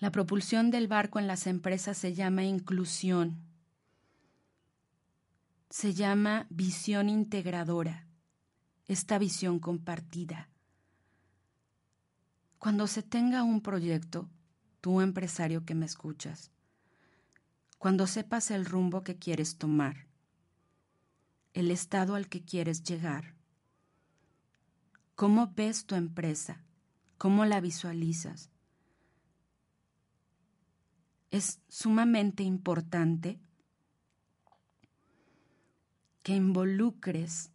La 0.00 0.10
propulsión 0.10 0.70
del 0.70 0.88
barco 0.88 1.18
en 1.18 1.26
las 1.26 1.46
empresas 1.46 1.98
se 1.98 2.14
llama 2.14 2.42
inclusión. 2.42 3.38
Se 5.68 5.92
llama 5.92 6.46
visión 6.48 7.10
integradora, 7.10 8.08
esta 8.86 9.18
visión 9.18 9.58
compartida. 9.58 10.48
Cuando 12.58 12.86
se 12.86 13.02
tenga 13.02 13.42
un 13.42 13.60
proyecto, 13.60 14.30
tú 14.80 15.02
empresario 15.02 15.66
que 15.66 15.74
me 15.74 15.84
escuchas, 15.84 16.50
cuando 17.76 18.06
sepas 18.06 18.50
el 18.50 18.64
rumbo 18.64 19.04
que 19.04 19.18
quieres 19.18 19.58
tomar, 19.58 20.06
el 21.52 21.70
estado 21.70 22.14
al 22.14 22.28
que 22.28 22.42
quieres 22.42 22.84
llegar, 22.84 23.34
cómo 25.14 25.52
ves 25.54 25.84
tu 25.84 25.94
empresa, 25.94 26.64
cómo 27.18 27.44
la 27.44 27.60
visualizas, 27.60 28.50
es 31.30 31.60
sumamente 31.68 32.42
importante 32.42 33.40
que 36.22 36.34
involucres 36.34 37.52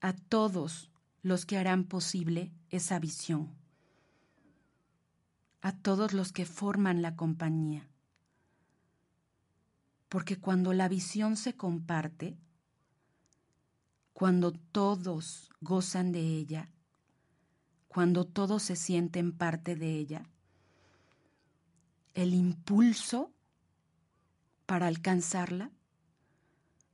a 0.00 0.12
todos 0.12 0.90
los 1.22 1.46
que 1.46 1.56
harán 1.56 1.84
posible 1.84 2.52
esa 2.70 2.98
visión, 2.98 3.54
a 5.60 5.72
todos 5.76 6.12
los 6.12 6.32
que 6.32 6.44
forman 6.44 7.02
la 7.02 7.14
compañía. 7.14 7.88
Porque 10.08 10.38
cuando 10.38 10.72
la 10.72 10.88
visión 10.88 11.36
se 11.36 11.56
comparte, 11.56 12.36
cuando 14.12 14.52
todos 14.52 15.50
gozan 15.60 16.12
de 16.12 16.20
ella, 16.20 16.70
cuando 17.86 18.26
todos 18.26 18.62
se 18.62 18.76
sienten 18.76 19.32
parte 19.32 19.76
de 19.76 19.96
ella, 19.96 20.31
el 22.14 22.34
impulso 22.34 23.32
para 24.66 24.86
alcanzarla 24.86 25.70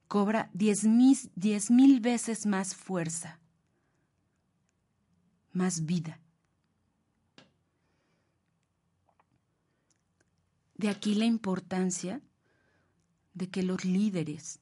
cobra 0.07 0.51
diez 0.53 0.85
mil, 0.85 1.19
diez 1.35 1.71
mil 1.71 2.01
veces 2.01 2.47
más 2.47 2.75
fuerza 2.75 3.39
más 5.59 5.87
vida. 5.87 6.21
De 10.77 10.89
aquí 10.89 11.15
la 11.15 11.25
importancia 11.25 12.23
de 13.35 13.49
que 13.49 13.65
los 13.65 13.85
líderes 13.85 14.61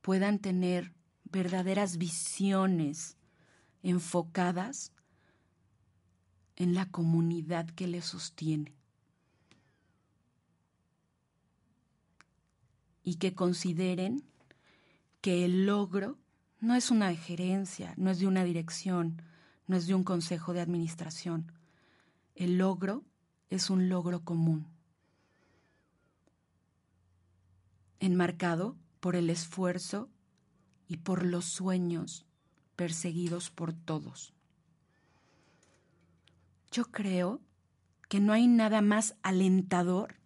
puedan 0.00 0.38
tener 0.38 0.94
verdaderas 1.24 1.98
visiones 1.98 3.16
enfocadas 3.82 4.92
en 6.56 6.74
la 6.74 6.86
comunidad 6.90 7.68
que 7.70 7.88
les 7.88 8.04
sostiene. 8.04 8.79
Y 13.10 13.16
que 13.16 13.34
consideren 13.34 14.22
que 15.20 15.44
el 15.44 15.66
logro 15.66 16.16
no 16.60 16.76
es 16.76 16.92
una 16.92 17.12
gerencia, 17.12 17.92
no 17.96 18.08
es 18.08 18.20
de 18.20 18.28
una 18.28 18.44
dirección, 18.44 19.20
no 19.66 19.76
es 19.76 19.88
de 19.88 19.96
un 19.96 20.04
consejo 20.04 20.52
de 20.52 20.60
administración. 20.60 21.50
El 22.36 22.58
logro 22.58 23.02
es 23.48 23.68
un 23.68 23.88
logro 23.88 24.22
común, 24.22 24.68
enmarcado 27.98 28.76
por 29.00 29.16
el 29.16 29.28
esfuerzo 29.28 30.08
y 30.86 30.98
por 30.98 31.26
los 31.26 31.46
sueños 31.46 32.26
perseguidos 32.76 33.50
por 33.50 33.72
todos. 33.72 34.34
Yo 36.70 36.84
creo 36.84 37.40
que 38.08 38.20
no 38.20 38.32
hay 38.32 38.46
nada 38.46 38.82
más 38.82 39.16
alentador 39.24 40.19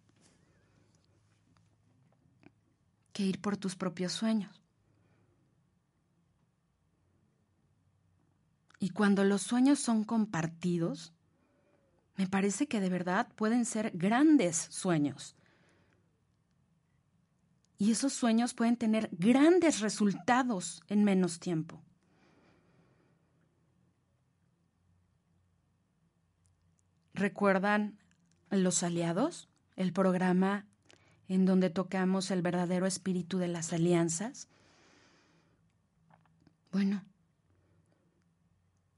que 3.15 3.23
ir 3.23 3.39
por 3.39 3.55
tus 3.55 3.77
propios 3.77 4.11
sueños. 4.11 4.61
Y 8.77 8.89
cuando 8.89 9.23
los 9.23 9.41
sueños 9.41 9.79
son 9.79 10.03
compartidos, 10.03 11.13
me 12.17 12.27
parece 12.27 12.67
que 12.67 12.81
de 12.81 12.89
verdad 12.89 13.29
pueden 13.37 13.63
ser 13.63 13.91
grandes 13.95 14.57
sueños. 14.57 15.37
Y 17.77 17.91
esos 17.91 18.11
sueños 18.11 18.53
pueden 18.53 18.75
tener 18.75 19.09
grandes 19.13 19.79
resultados 19.79 20.83
en 20.89 21.05
menos 21.05 21.39
tiempo. 21.39 21.81
¿Recuerdan 27.13 27.97
Los 28.49 28.83
Aliados? 28.83 29.47
El 29.77 29.93
programa 29.93 30.67
en 31.27 31.45
donde 31.45 31.69
tocamos 31.69 32.31
el 32.31 32.41
verdadero 32.41 32.85
espíritu 32.85 33.37
de 33.37 33.47
las 33.47 33.73
alianzas. 33.73 34.47
Bueno, 36.71 37.03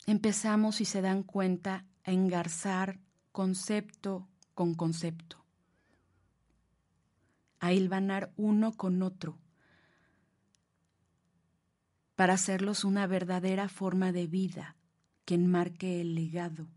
empezamos, 0.05 0.81
y 0.81 0.85
se 0.85 1.01
dan 1.01 1.23
cuenta, 1.23 1.85
a 2.03 2.11
engarzar 2.11 2.99
concepto 3.31 4.27
con 4.55 4.73
concepto, 4.73 5.43
a 7.59 7.73
hilvanar 7.73 8.33
uno 8.37 8.73
con 8.73 9.03
otro, 9.03 9.37
para 12.15 12.33
hacerlos 12.33 12.83
una 12.83 13.05
verdadera 13.05 13.69
forma 13.69 14.11
de 14.11 14.25
vida 14.25 14.75
que 15.25 15.35
enmarque 15.35 16.01
el 16.01 16.15
legado. 16.15 16.67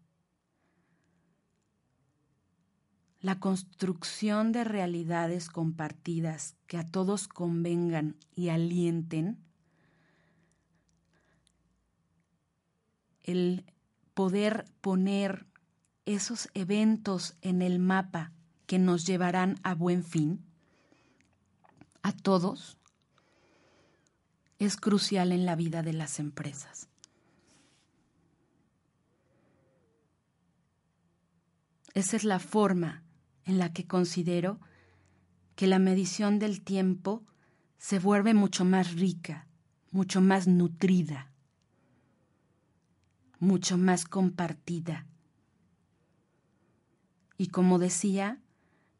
La 3.21 3.39
construcción 3.39 4.51
de 4.51 4.65
realidades 4.65 5.51
compartidas 5.51 6.57
que 6.67 6.79
a 6.79 6.87
todos 6.87 7.29
convengan 7.29 8.17
y 8.35 8.49
alienten 8.49 9.39
el 13.23 13.65
poder 14.15 14.65
poner 14.81 15.47
esos 16.07 16.49
eventos 16.55 17.37
en 17.43 17.61
el 17.61 17.79
mapa 17.79 18.33
que 18.67 18.79
nos 18.79 19.07
llevarán 19.07 19.61
a 19.63 19.75
buen 19.75 20.03
fin, 20.03 20.45
a 22.03 22.13
todos, 22.13 22.79
es 24.59 24.77
crucial 24.77 25.33
en 25.33 25.45
la 25.45 25.57
vida 25.57 25.83
de 25.83 25.93
las 25.93 26.19
empresas. 26.19 26.89
Esa 31.95 32.17
es 32.17 32.25
la 32.25 32.39
forma 32.39 33.03
en 33.45 33.59
la 33.59 33.73
que 33.73 33.87
considero 33.87 34.61
que 35.57 35.67
la 35.67 35.79
medición 35.79 36.39
del 36.39 36.63
tiempo 36.63 37.25
se 37.79 37.99
vuelve 37.99 38.35
mucho 38.35 38.65
más 38.65 38.95
rica, 38.95 39.47
mucho 39.91 40.21
más 40.21 40.47
nutrida 40.47 41.31
mucho 43.41 43.79
más 43.79 44.05
compartida. 44.05 45.07
Y 47.37 47.49
como 47.49 47.79
decía, 47.79 48.39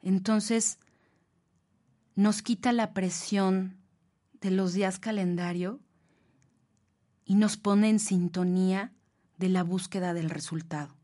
entonces 0.03 0.79
nos 2.17 2.43
quita 2.43 2.73
la 2.73 2.93
presión 2.95 3.77
de 4.41 4.51
los 4.51 4.73
días 4.73 4.99
calendario 4.99 5.79
y 7.27 7.35
nos 7.35 7.59
pone 7.59 7.91
en 7.91 8.01
sintonía 8.01 8.93
de 9.37 9.51
la 9.51 9.63
búsqueda 9.63 10.15
del 10.15 10.31
resultado. 10.31 10.97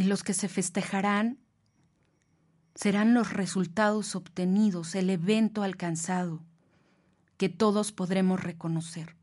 Y 0.00 0.04
los 0.04 0.24
que 0.24 0.32
se 0.32 0.48
festejarán 0.48 1.36
serán 2.74 3.12
los 3.12 3.34
resultados 3.34 4.16
obtenidos, 4.16 4.94
el 4.94 5.10
evento 5.10 5.62
alcanzado, 5.62 6.42
que 7.36 7.50
todos 7.50 7.92
podremos 7.92 8.42
reconocer 8.42 9.14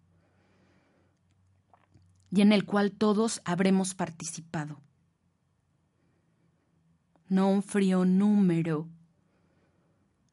y 2.30 2.42
en 2.42 2.52
el 2.52 2.64
cual 2.64 2.92
todos 2.92 3.42
habremos 3.44 3.96
participado. 3.96 4.80
No 7.28 7.50
un 7.50 7.64
frío 7.64 8.06
número 8.06 8.88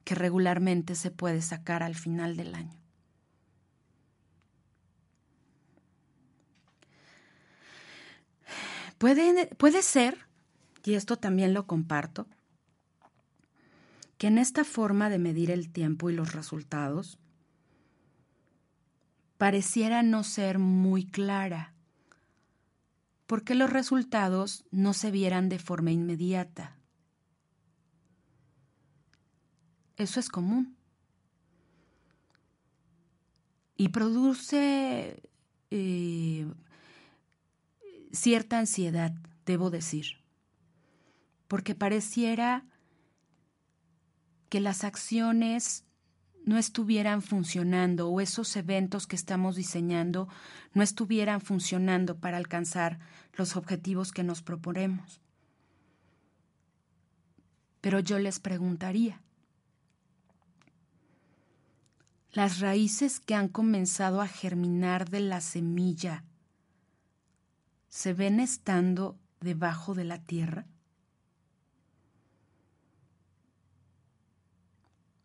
que 0.04 0.14
regularmente 0.14 0.94
se 0.94 1.10
puede 1.10 1.40
sacar 1.40 1.82
al 1.82 1.94
final 1.94 2.36
del 2.36 2.54
año. 2.54 2.78
Puede, 8.98 9.46
puede 9.56 9.80
ser, 9.80 10.26
y 10.84 10.94
esto 10.94 11.16
también 11.16 11.54
lo 11.54 11.66
comparto, 11.66 12.26
que 14.18 14.26
en 14.28 14.38
esta 14.38 14.64
forma 14.64 15.10
de 15.10 15.18
medir 15.18 15.50
el 15.50 15.70
tiempo 15.70 16.10
y 16.10 16.14
los 16.14 16.32
resultados 16.32 17.18
pareciera 19.38 20.02
no 20.02 20.22
ser 20.22 20.58
muy 20.58 21.06
clara 21.06 21.74
porque 23.26 23.54
los 23.54 23.70
resultados 23.70 24.64
no 24.70 24.92
se 24.92 25.10
vieran 25.10 25.48
de 25.48 25.58
forma 25.58 25.90
inmediata. 25.90 26.76
Eso 29.96 30.20
es 30.20 30.28
común. 30.28 30.76
Y 33.76 33.88
produce 33.88 35.22
eh, 35.70 36.46
cierta 38.12 38.58
ansiedad, 38.58 39.12
debo 39.46 39.70
decir, 39.70 40.23
porque 41.54 41.76
pareciera 41.76 42.64
que 44.48 44.58
las 44.58 44.82
acciones 44.82 45.84
no 46.44 46.58
estuvieran 46.58 47.22
funcionando 47.22 48.08
o 48.08 48.20
esos 48.20 48.56
eventos 48.56 49.06
que 49.06 49.14
estamos 49.14 49.54
diseñando 49.54 50.26
no 50.72 50.82
estuvieran 50.82 51.40
funcionando 51.40 52.18
para 52.18 52.38
alcanzar 52.38 52.98
los 53.34 53.54
objetivos 53.54 54.10
que 54.10 54.24
nos 54.24 54.42
proponemos. 54.42 55.20
Pero 57.80 58.00
yo 58.00 58.18
les 58.18 58.40
preguntaría, 58.40 59.22
las 62.32 62.58
raíces 62.58 63.20
que 63.20 63.36
han 63.36 63.46
comenzado 63.46 64.20
a 64.20 64.26
germinar 64.26 65.08
de 65.08 65.20
la 65.20 65.40
semilla 65.40 66.24
se 67.88 68.12
ven 68.12 68.40
estando 68.40 69.16
debajo 69.38 69.94
de 69.94 70.02
la 70.02 70.18
tierra? 70.18 70.66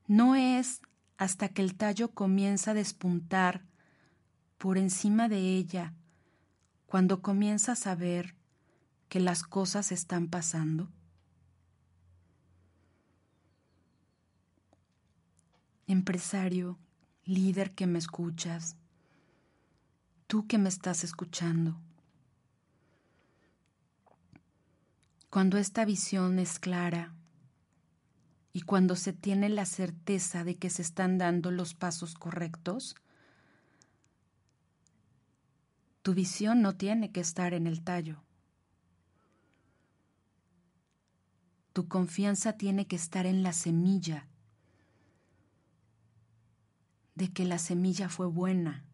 No 0.10 0.34
es 0.34 0.82
hasta 1.18 1.50
que 1.50 1.62
el 1.62 1.76
tallo 1.76 2.16
comienza 2.16 2.72
a 2.72 2.74
despuntar 2.74 3.62
por 4.58 4.80
encima 4.80 5.30
de 5.30 5.56
ella, 5.56 5.94
cuando 6.88 7.22
comienzas 7.22 7.86
a 7.86 7.94
ver 7.94 8.34
que 9.08 9.20
las 9.20 9.44
cosas 9.44 9.92
están 9.92 10.28
pasando? 10.28 10.90
Empresario, 15.86 16.80
líder 17.26 17.76
que 17.76 17.86
me 17.86 18.00
escuchas, 18.00 18.78
tú 20.26 20.48
que 20.48 20.58
me 20.58 20.70
estás 20.70 21.04
escuchando, 21.04 21.80
cuando 25.30 25.60
esta 25.60 25.86
visión 25.86 26.40
es 26.40 26.58
clara, 26.58 27.14
y 28.52 28.62
cuando 28.62 28.96
se 28.96 29.14
tiene 29.14 29.50
la 29.50 29.66
certeza 29.66 30.44
de 30.44 30.58
que 30.58 30.70
se 30.70 30.82
están 30.82 31.18
dando 31.18 31.52
los 31.52 31.76
pasos 31.76 32.16
correctos, 32.16 32.96
tu 36.02 36.14
visión 36.14 36.62
no 36.62 36.76
tiene 36.76 37.12
que 37.12 37.20
estar 37.20 37.54
en 37.54 37.68
el 37.68 37.84
tallo. 37.84 38.24
Tu 41.74 41.88
confianza 41.88 42.54
tiene 42.54 42.88
que 42.88 42.96
estar 42.96 43.26
en 43.26 43.44
la 43.44 43.54
semilla, 43.54 44.28
de 47.14 47.32
que 47.32 47.46
la 47.46 47.60
semilla 47.60 48.10
fue 48.10 48.28
buena 48.28 48.86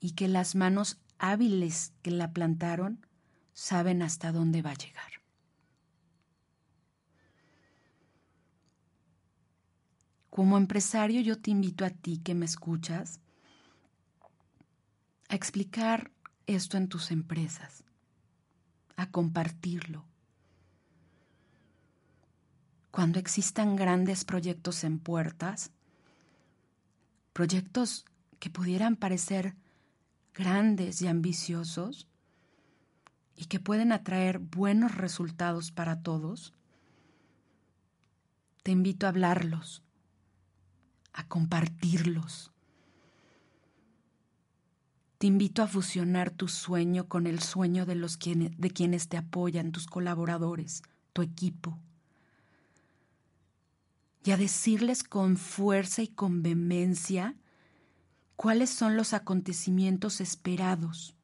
y 0.00 0.10
que 0.10 0.28
las 0.28 0.54
manos 0.56 0.98
hábiles 1.18 1.92
que 2.02 2.10
la 2.10 2.32
plantaron 2.32 3.06
saben 3.52 4.02
hasta 4.02 4.32
dónde 4.32 4.60
va 4.60 4.72
a 4.72 4.74
llegar. 4.74 5.13
Como 10.34 10.58
empresario 10.58 11.20
yo 11.20 11.38
te 11.38 11.52
invito 11.52 11.84
a 11.84 11.90
ti 11.90 12.18
que 12.18 12.34
me 12.34 12.44
escuchas 12.44 13.20
a 15.28 15.36
explicar 15.36 16.10
esto 16.48 16.76
en 16.76 16.88
tus 16.88 17.12
empresas, 17.12 17.84
a 18.96 19.12
compartirlo. 19.12 20.04
Cuando 22.90 23.20
existan 23.20 23.76
grandes 23.76 24.24
proyectos 24.24 24.82
en 24.82 24.98
puertas, 24.98 25.70
proyectos 27.32 28.04
que 28.40 28.50
pudieran 28.50 28.96
parecer 28.96 29.54
grandes 30.34 31.00
y 31.00 31.06
ambiciosos 31.06 32.08
y 33.36 33.44
que 33.44 33.60
pueden 33.60 33.92
atraer 33.92 34.40
buenos 34.40 34.96
resultados 34.96 35.70
para 35.70 36.02
todos, 36.02 36.54
te 38.64 38.72
invito 38.72 39.06
a 39.06 39.10
hablarlos, 39.10 39.83
a 41.14 41.26
compartirlos. 41.26 42.50
Te 45.18 45.28
invito 45.28 45.62
a 45.62 45.68
fusionar 45.68 46.30
tu 46.30 46.48
sueño 46.48 47.08
con 47.08 47.26
el 47.26 47.40
sueño 47.40 47.86
de, 47.86 47.94
los 47.94 48.18
de 48.18 48.70
quienes 48.70 49.08
te 49.08 49.16
apoyan, 49.16 49.72
tus 49.72 49.86
colaboradores, 49.86 50.82
tu 51.12 51.22
equipo. 51.22 51.78
Y 54.24 54.32
a 54.32 54.36
decirles 54.36 55.02
con 55.02 55.36
fuerza 55.36 56.02
y 56.02 56.08
con 56.08 56.42
vehemencia 56.42 57.36
cuáles 58.36 58.70
son 58.70 58.96
los 58.96 59.14
acontecimientos 59.14 60.20
esperados. 60.20 61.14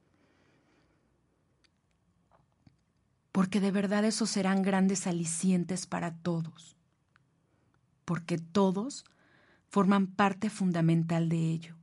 Porque 3.32 3.60
de 3.60 3.70
verdad 3.70 4.04
esos 4.04 4.30
serán 4.30 4.62
grandes 4.62 5.06
alicientes 5.06 5.86
para 5.86 6.14
todos. 6.14 6.76
Porque 8.04 8.38
todos 8.38 9.04
forman 9.70 10.08
parte 10.08 10.50
fundamental 10.50 11.28
de 11.28 11.50
ello. 11.52 11.76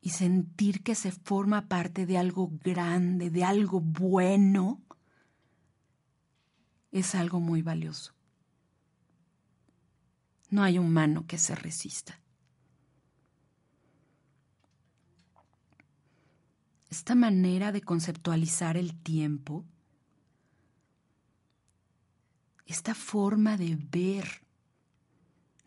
Y 0.00 0.10
sentir 0.10 0.82
que 0.82 0.94
se 0.94 1.12
forma 1.12 1.68
parte 1.68 2.04
de 2.04 2.18
algo 2.18 2.50
grande, 2.64 3.30
de 3.30 3.44
algo 3.44 3.80
bueno, 3.80 4.82
es 6.90 7.14
algo 7.14 7.38
muy 7.38 7.62
valioso. 7.62 8.12
No 10.50 10.64
hay 10.64 10.78
humano 10.78 11.26
que 11.26 11.38
se 11.38 11.54
resista. 11.54 12.20
Esta 16.90 17.14
manera 17.14 17.70
de 17.70 17.82
conceptualizar 17.82 18.76
el 18.76 19.00
tiempo, 19.00 19.64
esta 22.66 22.94
forma 22.94 23.56
de 23.56 23.76
ver 23.76 24.47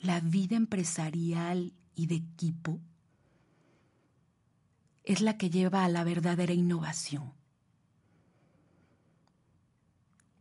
la 0.01 0.19
vida 0.19 0.55
empresarial 0.55 1.73
y 1.95 2.07
de 2.07 2.15
equipo, 2.15 2.79
es 5.03 5.21
la 5.21 5.37
que 5.37 5.49
lleva 5.49 5.83
a 5.83 5.89
la 5.89 6.03
verdadera 6.03 6.53
innovación. 6.53 7.33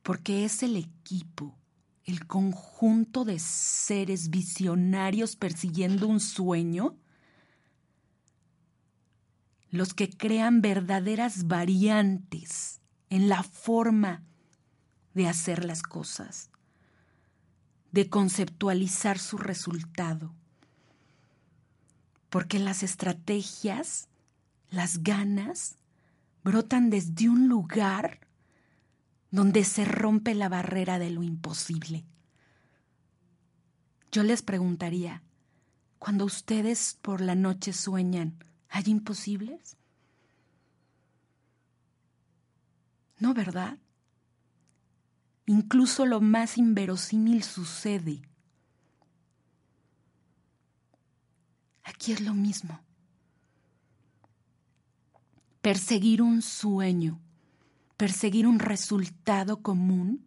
Porque 0.02 0.44
es 0.44 0.62
el 0.62 0.76
equipo, 0.76 1.58
el 2.04 2.26
conjunto 2.26 3.24
de 3.24 3.38
seres 3.38 4.30
visionarios 4.30 5.36
persiguiendo 5.36 6.08
un 6.08 6.20
sueño, 6.20 6.96
los 9.70 9.94
que 9.94 10.10
crean 10.10 10.62
verdaderas 10.62 11.46
variantes 11.46 12.80
en 13.08 13.28
la 13.28 13.42
forma 13.42 14.24
de 15.14 15.28
hacer 15.28 15.64
las 15.64 15.82
cosas, 15.82 16.50
de 17.92 18.08
conceptualizar 18.08 19.18
su 19.18 19.38
resultado. 19.38 20.32
Porque 22.28 22.58
las 22.58 22.82
estrategias, 22.82 24.08
las 24.70 25.02
ganas, 25.02 25.76
brotan 26.44 26.90
desde 26.90 27.28
un 27.28 27.48
lugar 27.48 28.20
donde 29.30 29.64
se 29.64 29.84
rompe 29.84 30.34
la 30.34 30.48
barrera 30.48 30.98
de 30.98 31.10
lo 31.10 31.22
imposible. 31.22 32.04
Yo 34.12 34.22
les 34.22 34.42
preguntaría, 34.42 35.22
cuando 35.98 36.24
ustedes 36.24 36.98
por 37.00 37.20
la 37.20 37.34
noche 37.34 37.72
sueñan, 37.72 38.42
¿hay 38.68 38.84
imposibles? 38.86 39.76
No, 43.18 43.34
¿verdad? 43.34 43.78
Incluso 45.50 46.06
lo 46.06 46.20
más 46.20 46.58
inverosímil 46.58 47.42
sucede. 47.42 48.22
Aquí 51.82 52.12
es 52.12 52.20
lo 52.20 52.34
mismo. 52.34 52.80
Perseguir 55.60 56.22
un 56.22 56.40
sueño, 56.40 57.20
perseguir 57.96 58.46
un 58.46 58.60
resultado 58.60 59.60
común, 59.60 60.24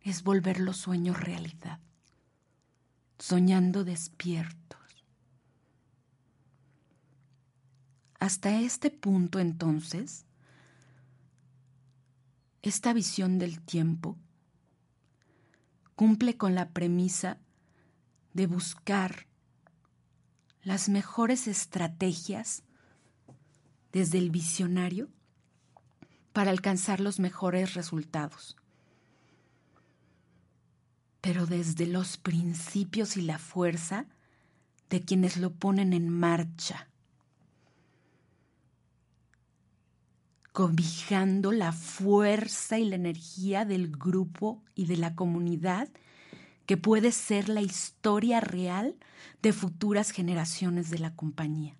es 0.00 0.22
volver 0.22 0.58
los 0.58 0.78
sueños 0.78 1.20
realidad, 1.20 1.78
soñando 3.18 3.84
despiertos. 3.84 4.80
Hasta 8.18 8.60
este 8.60 8.90
punto 8.90 9.40
entonces, 9.40 10.25
esta 12.68 12.92
visión 12.92 13.38
del 13.38 13.60
tiempo 13.60 14.18
cumple 15.94 16.36
con 16.36 16.56
la 16.56 16.70
premisa 16.70 17.38
de 18.32 18.48
buscar 18.48 19.28
las 20.62 20.88
mejores 20.88 21.46
estrategias 21.46 22.64
desde 23.92 24.18
el 24.18 24.30
visionario 24.30 25.08
para 26.32 26.50
alcanzar 26.50 26.98
los 26.98 27.20
mejores 27.20 27.74
resultados. 27.74 28.56
Pero 31.20 31.46
desde 31.46 31.86
los 31.86 32.16
principios 32.16 33.16
y 33.16 33.22
la 33.22 33.38
fuerza 33.38 34.06
de 34.90 35.04
quienes 35.04 35.36
lo 35.36 35.54
ponen 35.54 35.92
en 35.92 36.08
marcha. 36.08 36.88
Cobijando 40.56 41.52
la 41.52 41.70
fuerza 41.70 42.78
y 42.78 42.86
la 42.86 42.96
energía 42.96 43.66
del 43.66 43.90
grupo 43.90 44.64
y 44.74 44.86
de 44.86 44.96
la 44.96 45.14
comunidad 45.14 45.90
que 46.64 46.78
puede 46.78 47.12
ser 47.12 47.50
la 47.50 47.60
historia 47.60 48.40
real 48.40 48.96
de 49.42 49.52
futuras 49.52 50.12
generaciones 50.12 50.88
de 50.88 50.98
la 50.98 51.14
compañía. 51.14 51.76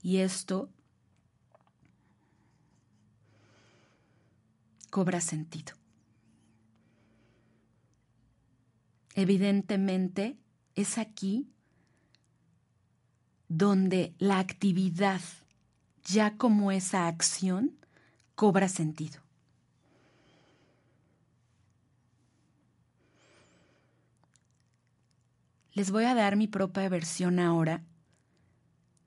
Y 0.00 0.20
esto 0.20 0.70
cobra 4.88 5.20
sentido. 5.20 5.74
Evidentemente, 9.14 10.38
es 10.74 10.98
aquí 10.98 11.48
donde 13.48 14.14
la 14.18 14.38
actividad, 14.38 15.20
ya 16.04 16.36
como 16.36 16.72
esa 16.72 17.06
acción, 17.06 17.76
cobra 18.34 18.68
sentido. 18.68 19.20
Les 25.72 25.90
voy 25.90 26.04
a 26.04 26.14
dar 26.14 26.36
mi 26.36 26.46
propia 26.46 26.88
versión 26.88 27.38
ahora 27.40 27.82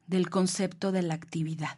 del 0.05 0.29
concepto 0.29 0.91
de 0.91 1.01
la 1.01 1.13
actividad. 1.13 1.77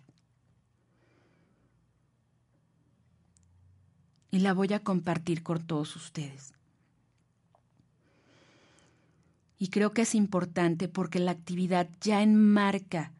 Y 4.32 4.40
la 4.40 4.54
voy 4.54 4.74
a 4.74 4.84
compartir 4.84 5.42
con 5.42 5.66
todos 5.66 5.96
ustedes. 5.96 6.59
Y 9.60 9.68
creo 9.68 9.94
que 9.94 10.04
es 10.04 10.16
importante 10.16 10.88
porque 10.88 11.20
la 11.20 11.32
actividad 11.32 11.90
ya 12.02 12.24
enmarca 12.24 13.12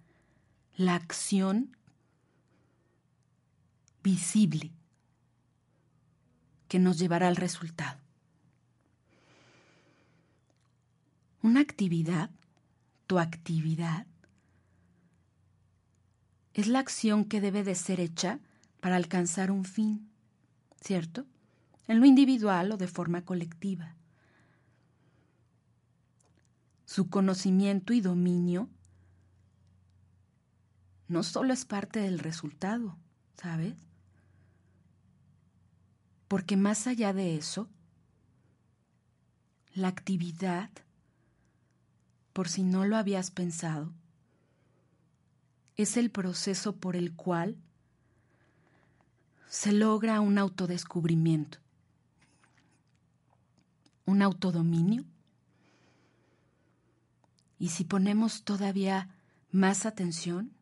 la 0.78 0.96
acción 0.96 1.76
visible 4.02 4.72
que 6.70 6.80
nos 6.80 6.98
llevará 6.98 7.28
al 7.28 7.36
resultado. 7.36 8.00
Una 11.42 11.60
actividad, 11.60 12.30
tu 13.06 13.20
actividad, 13.20 14.06
es 16.54 16.68
la 16.68 16.80
acción 16.80 17.26
que 17.26 17.42
debe 17.42 17.64
de 17.64 17.76
ser 17.76 18.00
hecha 18.00 18.40
para 18.80 18.96
alcanzar 18.96 19.52
un 19.52 19.66
fin, 19.66 20.10
¿cierto? 20.82 21.26
En 21.88 22.00
lo 22.00 22.06
individual 22.06 22.72
o 22.72 22.78
de 22.78 22.88
forma 22.88 23.24
colectiva. 23.24 23.96
Su 26.90 27.08
conocimiento 27.08 27.94
y 27.94 28.02
dominio 28.02 28.68
no 31.08 31.22
solo 31.22 31.54
es 31.54 31.64
parte 31.64 32.00
del 32.00 32.18
resultado, 32.18 32.98
¿sabes? 33.36 33.76
Porque 36.28 36.58
más 36.58 36.88
allá 36.88 37.14
de 37.14 37.36
eso, 37.36 37.70
la 39.76 39.88
actividad, 39.88 40.72
por 42.34 42.50
si 42.50 42.64
no 42.64 42.86
lo 42.86 42.98
habías 42.98 43.30
pensado, 43.30 43.94
es 45.78 45.96
el 45.96 46.10
proceso 46.10 46.76
por 46.76 46.96
el 46.96 47.14
cual 47.14 47.56
se 49.48 49.74
logra 49.74 50.22
un 50.22 50.40
autodescubrimiento, 50.40 51.60
un 54.06 54.24
autodominio. 54.24 55.06
Y 57.60 57.70
si 57.70 57.84
ponemos 57.84 58.44
todavía 58.44 59.10
más 59.52 59.86
atención, 59.86 60.54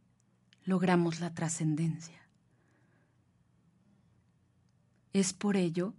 logramos 0.65 1.19
la 1.19 1.33
trascendencia. 1.33 2.27
Es 5.13 5.31
por 5.31 5.55
ello 5.55 5.93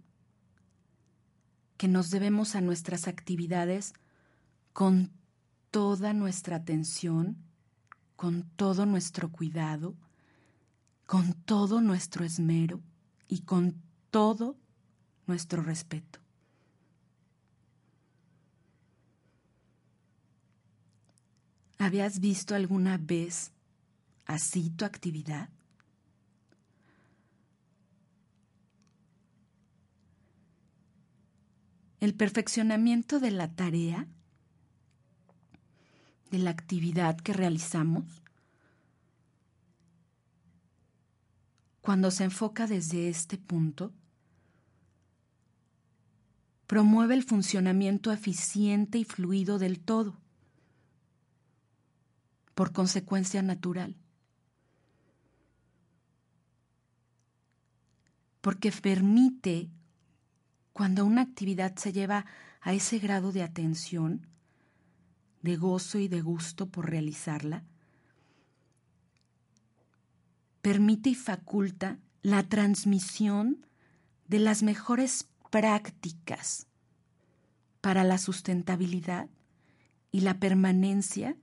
que 1.77 1.87
nos 1.87 2.09
debemos 2.09 2.55
a 2.55 2.61
nuestras 2.61 3.07
actividades 3.07 3.93
con 4.73 5.11
toda 5.71 6.13
nuestra 6.13 6.57
atención, 6.57 7.37
con 8.15 8.43
todo 8.57 8.85
nuestro 8.85 9.31
cuidado, 9.31 9.95
con 11.05 11.33
todo 11.33 11.79
nuestro 11.79 12.25
esmero 12.25 12.81
y 13.27 13.41
con 13.41 13.81
todo 14.11 14.57
nuestro 15.25 15.61
respeto. 15.61 16.18
¿Habías 21.81 22.19
visto 22.19 22.55
alguna 22.55 22.97
vez 22.97 23.53
así 24.25 24.69
tu 24.69 24.83
actividad? 24.83 25.47
El 32.01 32.13
perfeccionamiento 32.15 33.21
de 33.21 33.31
la 33.31 33.55
tarea, 33.55 34.07
de 36.29 36.39
la 36.39 36.49
actividad 36.49 37.15
que 37.17 37.31
realizamos, 37.31 38.23
cuando 41.79 42.11
se 42.11 42.25
enfoca 42.25 42.67
desde 42.67 43.07
este 43.07 43.37
punto, 43.37 43.93
promueve 46.67 47.15
el 47.15 47.23
funcionamiento 47.23 48.11
eficiente 48.11 48.97
y 48.97 49.05
fluido 49.05 49.59
del 49.59 49.79
todo, 49.79 50.19
por 52.59 52.73
consecuencia 52.73 53.41
natural. 53.41 53.95
Porque 58.41 58.69
permite, 58.69 59.69
cuando 60.73 61.05
una 61.05 61.21
actividad 61.21 61.77
se 61.77 61.93
lleva 61.93 62.25
a 62.59 62.73
ese 62.73 62.99
grado 62.99 63.31
de 63.31 63.43
atención, 63.43 64.27
de 65.41 65.55
gozo 65.55 65.99
y 65.99 66.09
de 66.09 66.19
gusto 66.19 66.67
por 66.67 66.89
realizarla, 66.89 67.63
permite 70.61 71.11
y 71.11 71.15
faculta 71.15 71.97
la 72.23 72.43
transmisión 72.43 73.65
de 74.27 74.39
las 74.39 74.63
mejores 74.63 75.29
prácticas 75.49 76.67
para 77.79 78.03
la 78.03 78.17
sustentabilidad 78.17 79.29
y 80.11 80.19
la 80.19 80.41
permanencia 80.41 81.37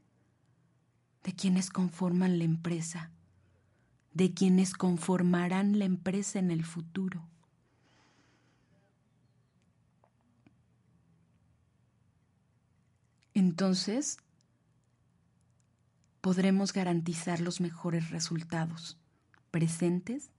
de 1.26 1.34
quienes 1.34 1.70
conforman 1.70 2.38
la 2.38 2.44
empresa, 2.44 3.10
de 4.14 4.32
quienes 4.32 4.74
conformarán 4.74 5.76
la 5.76 5.84
empresa 5.84 6.38
en 6.38 6.52
el 6.52 6.64
futuro. 6.64 7.20
Entonces, 13.34 14.18
podremos 16.20 16.72
garantizar 16.72 17.40
los 17.40 17.60
mejores 17.60 18.10
resultados 18.10 18.96
presentes 19.50 20.30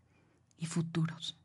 y 0.58 0.68
futuros. 0.68 1.38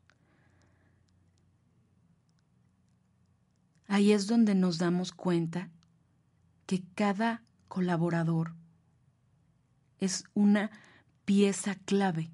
Ahí 3.89 4.13
es 4.13 4.29
donde 4.29 4.55
nos 4.55 4.79
damos 4.79 5.11
cuenta 5.11 5.69
que 6.67 6.85
cada 6.95 7.43
colaborador 7.67 8.62
es 10.03 10.25
una 10.35 10.73
pieza 11.25 11.77
clave 11.77 12.29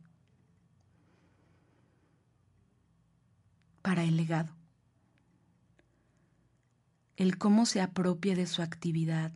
para 3.83 4.05
el 4.05 4.17
legado. 4.17 4.55
El 7.17 7.37
cómo 7.37 7.67
se 7.67 7.83
apropie 7.83 8.35
de 8.37 8.47
su 8.47 8.63
actividad 8.63 9.35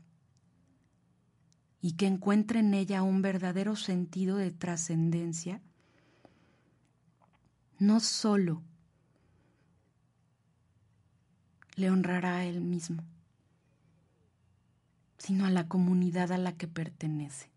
y 1.83 1.93
que 1.93 2.07
encuentre 2.07 2.61
en 2.61 2.73
ella 2.73 3.03
un 3.03 3.21
verdadero 3.21 3.77
sentido 3.77 4.39
de 4.39 4.51
trascendencia 4.51 5.61
no 7.79 8.01
solo 8.01 8.63
le 11.75 11.91
honrará 11.91 12.37
a 12.37 12.45
él 12.47 12.63
mismo, 12.63 13.05
sino 15.19 15.45
a 15.45 15.51
la 15.51 15.69
comunidad 15.69 16.33
a 16.33 16.39
la 16.39 16.57
que 16.57 16.67
pertenece. 16.67 17.52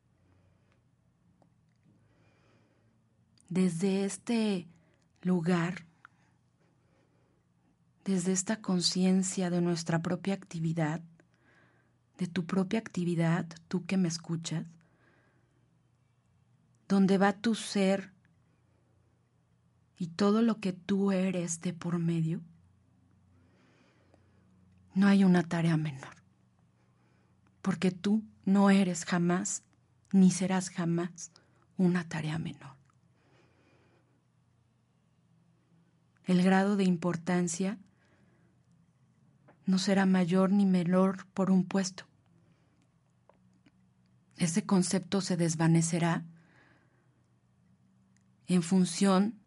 Desde 3.49 4.05
este 4.05 4.67
lugar, 5.21 5.85
desde 8.03 8.31
esta 8.31 8.61
conciencia 8.61 9.49
de 9.49 9.61
nuestra 9.61 10.01
propia 10.01 10.33
actividad, 10.33 11.01
de 12.17 12.27
tu 12.27 12.45
propia 12.45 12.79
actividad, 12.79 13.45
tú 13.67 13.85
que 13.85 13.97
me 13.97 14.07
escuchas, 14.07 14.65
donde 16.87 17.17
va 17.17 17.33
tu 17.33 17.55
ser 17.55 18.11
y 19.97 20.07
todo 20.07 20.41
lo 20.41 20.59
que 20.59 20.73
tú 20.73 21.11
eres 21.11 21.61
de 21.61 21.73
por 21.73 21.99
medio, 21.99 22.41
no 24.93 25.07
hay 25.07 25.23
una 25.23 25.43
tarea 25.43 25.77
menor, 25.77 26.15
porque 27.61 27.91
tú 27.91 28.23
no 28.45 28.69
eres 28.69 29.03
jamás 29.03 29.63
ni 30.11 30.31
serás 30.31 30.69
jamás 30.69 31.31
una 31.77 32.07
tarea 32.07 32.37
menor. 32.39 32.74
El 36.25 36.43
grado 36.43 36.75
de 36.75 36.83
importancia 36.83 37.77
no 39.65 39.77
será 39.77 40.05
mayor 40.05 40.51
ni 40.51 40.65
menor 40.65 41.25
por 41.27 41.51
un 41.51 41.63
puesto. 41.63 42.05
Ese 44.37 44.65
concepto 44.65 45.21
se 45.21 45.37
desvanecerá 45.37 46.25
en 48.47 48.61
función 48.61 49.39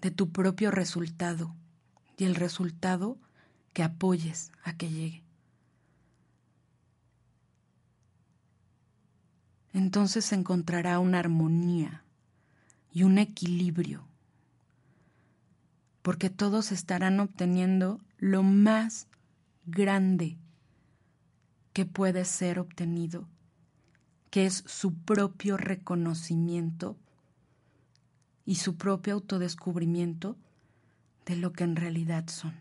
de 0.00 0.10
tu 0.10 0.30
propio 0.30 0.70
resultado 0.70 1.54
y 2.16 2.24
el 2.24 2.34
resultado 2.34 3.18
que 3.72 3.82
apoyes 3.82 4.52
a 4.62 4.76
que 4.76 4.90
llegue. 4.90 5.24
Entonces 9.72 10.24
se 10.24 10.36
encontrará 10.36 11.00
una 11.00 11.18
armonía 11.18 12.04
y 12.92 13.02
un 13.02 13.18
equilibrio, 13.18 14.06
porque 16.04 16.28
todos 16.28 16.70
estarán 16.70 17.18
obteniendo 17.18 17.98
lo 18.18 18.42
más 18.42 19.08
grande 19.64 20.36
que 21.72 21.86
puede 21.86 22.26
ser 22.26 22.58
obtenido, 22.58 23.26
que 24.28 24.44
es 24.44 24.64
su 24.66 24.92
propio 24.92 25.56
reconocimiento 25.56 26.98
y 28.44 28.56
su 28.56 28.76
propio 28.76 29.14
autodescubrimiento 29.14 30.36
de 31.24 31.36
lo 31.36 31.54
que 31.54 31.64
en 31.64 31.74
realidad 31.74 32.28
son. 32.28 32.52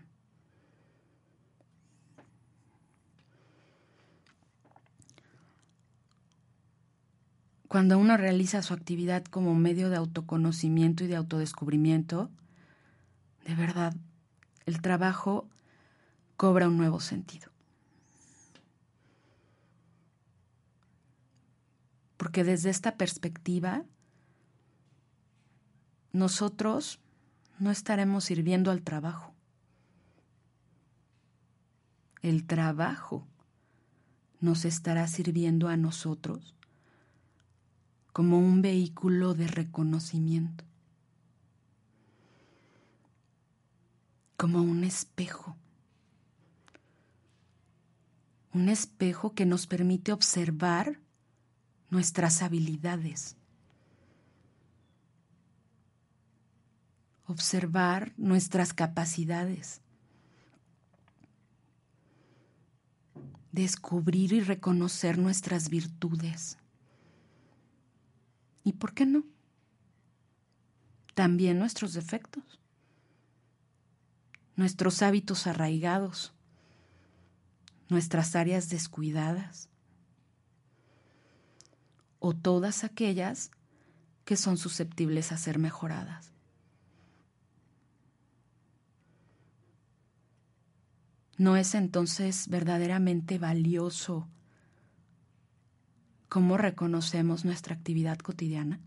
Cuando 7.67 7.97
uno 7.97 8.15
realiza 8.15 8.61
su 8.61 8.73
actividad 8.73 9.25
como 9.25 9.53
medio 9.53 9.89
de 9.89 9.97
autoconocimiento 9.97 11.03
y 11.03 11.07
de 11.07 11.17
autodescubrimiento, 11.17 12.31
de 13.53 13.67
verdad, 13.67 13.93
el 14.65 14.81
trabajo 14.81 15.47
cobra 16.37 16.67
un 16.67 16.75
nuevo 16.75 16.99
sentido. 16.99 17.51
Porque 22.17 22.43
desde 22.43 22.71
esta 22.71 22.97
perspectiva, 22.97 23.83
nosotros 26.13 26.99
no 27.59 27.69
estaremos 27.69 28.23
sirviendo 28.23 28.71
al 28.71 28.81
trabajo. 28.81 29.35
El 32.23 32.47
trabajo 32.47 33.27
nos 34.39 34.65
estará 34.65 35.05
sirviendo 35.07 35.67
a 35.67 35.77
nosotros 35.77 36.55
como 38.13 38.39
un 38.39 38.63
vehículo 38.63 39.35
de 39.35 39.45
reconocimiento, 39.45 40.63
como 44.37 44.61
un 44.61 44.83
espejo, 44.83 45.55
un 48.53 48.69
espejo 48.69 49.33
que 49.33 49.45
nos 49.45 49.67
permite 49.67 50.11
observar 50.11 50.99
nuestras 51.89 52.41
habilidades, 52.41 53.35
observar 57.25 58.13
nuestras 58.17 58.73
capacidades, 58.73 59.81
descubrir 63.51 64.33
y 64.33 64.41
reconocer 64.41 65.17
nuestras 65.17 65.69
virtudes. 65.69 66.57
¿Y 68.63 68.73
por 68.73 68.93
qué 68.93 69.05
no? 69.05 69.23
También 71.13 71.59
nuestros 71.59 71.93
defectos, 71.93 72.59
nuestros 74.55 75.01
hábitos 75.01 75.47
arraigados, 75.47 76.33
nuestras 77.89 78.35
áreas 78.35 78.69
descuidadas 78.69 79.69
o 82.19 82.33
todas 82.33 82.83
aquellas 82.83 83.51
que 84.25 84.37
son 84.37 84.57
susceptibles 84.57 85.31
a 85.31 85.37
ser 85.37 85.59
mejoradas. 85.59 86.31
¿No 91.37 91.57
es 91.57 91.75
entonces 91.75 92.47
verdaderamente 92.47 93.39
valioso 93.39 94.27
cómo 96.29 96.57
reconocemos 96.57 97.43
nuestra 97.43 97.75
actividad 97.75 98.17
cotidiana? 98.19 98.79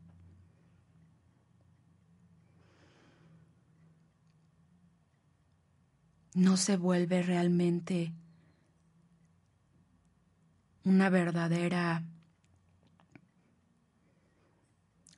¿No 6.37 6.59
se 6.59 6.77
vuelve 6.77 7.23
realmente 7.23 8.13
una 10.85 11.09
verdadera 11.09 12.03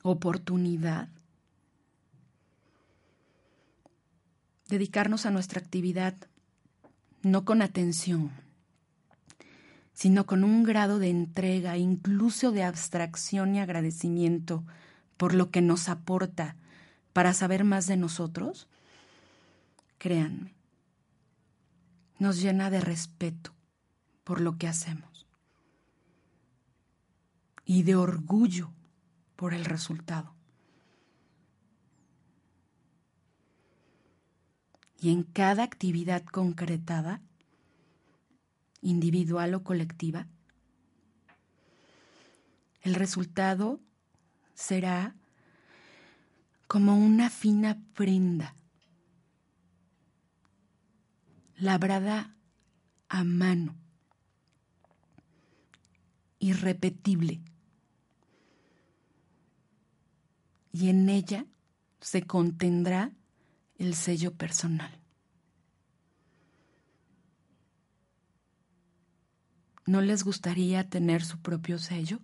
oportunidad. 0.01 1.09
Dedicarnos 4.69 5.25
a 5.25 5.31
nuestra 5.31 5.59
actividad 5.59 6.15
no 7.21 7.43
con 7.43 7.61
atención, 7.61 8.31
sino 9.91 10.25
con 10.25 10.45
un 10.45 10.63
grado 10.63 10.99
de 10.99 11.09
entrega, 11.09 11.75
incluso 11.75 12.53
de 12.53 12.63
abstracción 12.63 13.55
y 13.55 13.59
agradecimiento 13.59 14.63
por 15.17 15.33
lo 15.33 15.51
que 15.51 15.61
nos 15.61 15.89
aporta 15.89 16.55
para 17.11 17.33
saber 17.33 17.65
más 17.65 17.87
de 17.87 17.97
nosotros, 17.97 18.69
créanme, 19.97 20.58
nos 22.19 22.39
llena 22.41 22.69
de 22.69 22.81
respeto 22.81 23.53
por 24.23 24.39
lo 24.41 24.57
que 24.57 24.67
hacemos 24.67 25.25
y 27.65 27.83
de 27.83 27.95
orgullo 27.95 28.71
por 29.35 29.53
el 29.53 29.65
resultado. 29.65 30.35
y 35.01 35.11
en 35.11 35.23
cada 35.23 35.63
actividad 35.63 36.23
concretada, 36.25 37.21
individual 38.81 39.53
o 39.53 39.63
colectiva, 39.63 40.27
el 42.81 42.95
resultado 42.95 43.79
será 44.53 45.15
como 46.67 46.97
una 46.97 47.29
fina 47.29 47.81
prenda 47.93 48.55
labrada 51.59 52.35
a 53.09 53.23
mano, 53.23 53.75
irrepetible, 56.39 57.41
y 60.71 60.89
en 60.89 61.09
ella 61.09 61.45
se 61.99 62.23
contendrá 62.23 63.11
el 63.77 63.95
sello 63.95 64.33
personal. 64.33 64.99
¿No 69.85 70.01
les 70.01 70.23
gustaría 70.23 70.87
tener 70.87 71.25
su 71.25 71.39
propio 71.39 71.79
sello? 71.79 72.19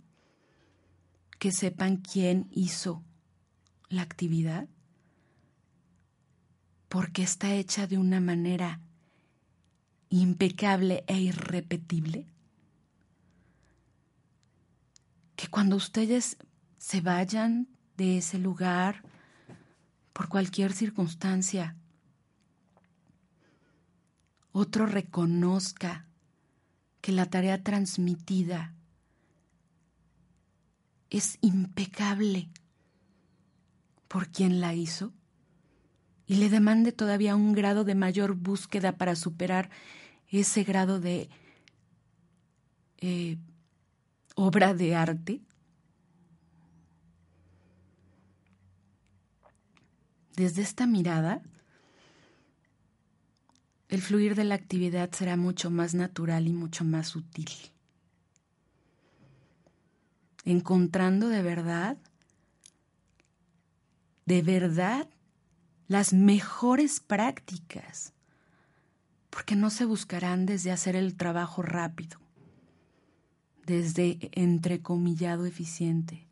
Que 1.39 1.51
sepan 1.51 1.97
quién 1.97 2.47
hizo 2.51 3.03
la 3.89 4.03
actividad. 4.03 4.69
Porque 6.89 7.23
está 7.23 7.55
hecha 7.55 7.87
de 7.87 7.97
una 7.97 8.19
manera 8.21 8.81
impecable 10.09 11.03
e 11.07 11.19
irrepetible. 11.19 12.27
Que 15.35 15.47
cuando 15.47 15.75
ustedes 15.75 16.37
se 16.77 17.01
vayan 17.01 17.67
de 17.97 18.17
ese 18.17 18.37
lugar, 18.37 19.03
por 20.15 20.29
cualquier 20.29 20.71
circunstancia. 20.71 21.75
Otro 24.53 24.85
reconozca 24.85 26.07
que 27.01 27.11
la 27.11 27.25
tarea 27.25 27.61
transmitida 27.63 28.73
es 31.09 31.37
impecable 31.41 32.49
por 34.07 34.29
quien 34.29 34.61
la 34.61 34.73
hizo 34.73 35.11
y 36.27 36.35
le 36.35 36.49
demande 36.49 36.91
todavía 36.91 37.35
un 37.35 37.53
grado 37.53 37.83
de 37.83 37.95
mayor 37.95 38.35
búsqueda 38.35 38.97
para 38.97 39.15
superar 39.15 39.69
ese 40.29 40.63
grado 40.63 40.99
de 40.99 41.29
eh, 42.97 43.37
obra 44.35 44.73
de 44.73 44.95
arte 44.95 45.41
Desde 50.35 50.61
esta 50.63 50.85
mirada, 50.85 51.41
el 53.87 54.01
fluir 54.01 54.35
de 54.35 54.43
la 54.43 54.55
actividad 54.55 55.09
será 55.11 55.37
mucho 55.37 55.71
más 55.71 55.93
natural 55.93 56.47
y 56.47 56.51
mucho 56.51 56.83
más 56.83 57.07
sutil. 57.07 57.49
Encontrando 60.43 61.29
de 61.29 61.41
verdad, 61.41 61.97
de 64.25 64.41
verdad, 64.41 65.07
las 65.87 66.13
mejores 66.13 66.99
prácticas, 66.99 68.13
porque 69.29 69.55
no 69.55 69.69
se 69.69 69.85
buscarán 69.85 70.45
desde 70.45 70.71
hacer 70.71 70.95
el 70.95 71.15
trabajo 71.15 71.61
rápido, 71.61 72.19
desde 73.65 74.29
entrecomillado 74.33 75.45
eficiente, 75.45 76.27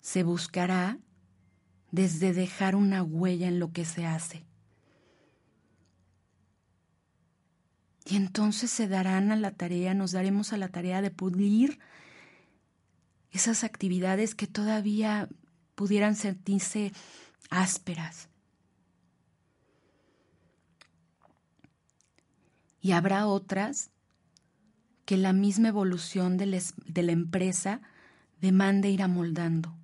se 0.00 0.22
buscará 0.22 0.98
desde 1.90 2.32
dejar 2.32 2.74
una 2.76 3.02
huella 3.02 3.48
en 3.48 3.58
lo 3.58 3.72
que 3.72 3.84
se 3.84 4.06
hace. 4.06 4.44
Y 8.06 8.16
entonces 8.16 8.70
se 8.70 8.88
darán 8.88 9.32
a 9.32 9.36
la 9.36 9.50
tarea, 9.50 9.92
nos 9.92 10.12
daremos 10.12 10.54
a 10.54 10.56
la 10.56 10.68
tarea 10.68 11.02
de 11.02 11.10
pulir 11.10 11.78
esas 13.30 13.64
actividades 13.64 14.34
que 14.34 14.46
todavía 14.46 15.28
pudieran 15.74 16.16
sentirse 16.16 16.92
ásperas. 17.50 18.28
Y 22.80 22.92
habrá 22.92 23.26
otras 23.26 23.90
que 25.04 25.16
la 25.16 25.32
misma 25.32 25.68
evolución 25.68 26.36
de, 26.36 26.46
la 26.46 27.12
empresa 27.12 27.80
demande 28.40 28.90
ir 28.90 29.02
amoldando. 29.02 29.74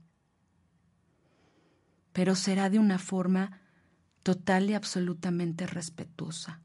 Pero 2.12 2.34
será 2.34 2.70
de 2.70 2.78
una 2.78 2.98
forma 2.98 3.60
total 4.22 4.68
y 4.68 4.74
absolutamente 4.74 5.66
respetuosa, 5.66 6.60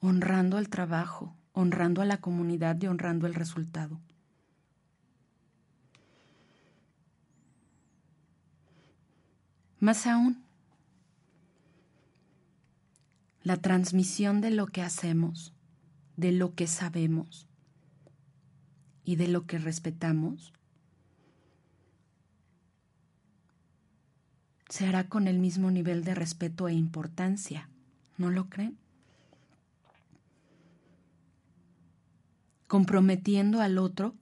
honrando 0.00 0.56
al 0.56 0.68
trabajo, 0.68 1.34
honrando 1.52 2.02
a 2.02 2.04
la 2.04 2.20
comunidad 2.20 2.80
y 2.80 2.86
honrando 2.86 3.26
el 3.26 3.34
resultado. 3.34 4.00
Más 9.78 10.06
aún, 10.06 10.44
la 13.42 13.56
transmisión 13.56 14.40
de 14.40 14.50
lo 14.50 14.66
que 14.66 14.82
hacemos, 14.82 15.54
de 16.16 16.32
lo 16.32 16.54
que 16.54 16.66
sabemos 16.66 17.48
y 19.04 19.16
de 19.16 19.28
lo 19.28 19.46
que 19.46 19.58
respetamos 19.58 20.52
se 24.68 24.86
hará 24.86 25.08
con 25.08 25.26
el 25.26 25.38
mismo 25.38 25.70
nivel 25.70 26.04
de 26.04 26.14
respeto 26.14 26.68
e 26.68 26.74
importancia. 26.74 27.68
¿No 28.18 28.30
lo 28.30 28.48
creen? 28.48 28.78
Comprometiendo 32.70 33.60
al 33.60 33.78
otro 33.78 34.14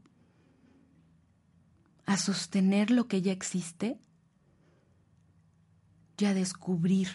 a 2.07 2.17
sostener 2.17 2.91
lo 2.91 3.07
que 3.07 3.21
ya 3.21 3.31
existe 3.31 3.99
y 6.17 6.25
a 6.25 6.33
descubrir 6.33 7.09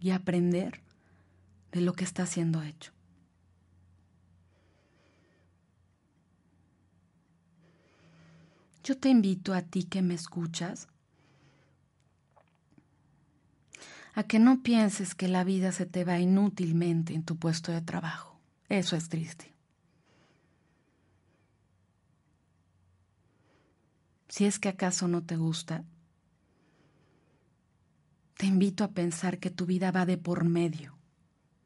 y 0.00 0.10
aprender 0.10 0.80
de 1.70 1.82
lo 1.82 1.92
que 1.92 2.02
está 2.02 2.26
siendo 2.26 2.64
hecho. 2.64 2.90
Yo 8.82 8.98
te 8.98 9.08
invito 9.08 9.54
a 9.54 9.62
ti 9.62 9.84
que 9.84 10.02
me 10.02 10.14
escuchas 10.14 10.88
a 14.14 14.24
que 14.24 14.40
no 14.40 14.64
pienses 14.64 15.14
que 15.14 15.28
la 15.28 15.44
vida 15.44 15.70
se 15.70 15.86
te 15.86 16.02
va 16.02 16.18
inútilmente 16.18 17.14
en 17.14 17.22
tu 17.22 17.36
puesto 17.36 17.70
de 17.70 17.82
trabajo. 17.82 18.40
Eso 18.68 18.96
es 18.96 19.08
triste. 19.08 19.51
Si 24.32 24.46
es 24.46 24.58
que 24.58 24.70
acaso 24.70 25.08
no 25.08 25.22
te 25.22 25.36
gusta, 25.36 25.84
te 28.38 28.46
invito 28.46 28.82
a 28.82 28.92
pensar 28.92 29.38
que 29.38 29.50
tu 29.50 29.66
vida 29.66 29.90
va 29.90 30.06
de 30.06 30.16
por 30.16 30.44
medio 30.44 30.96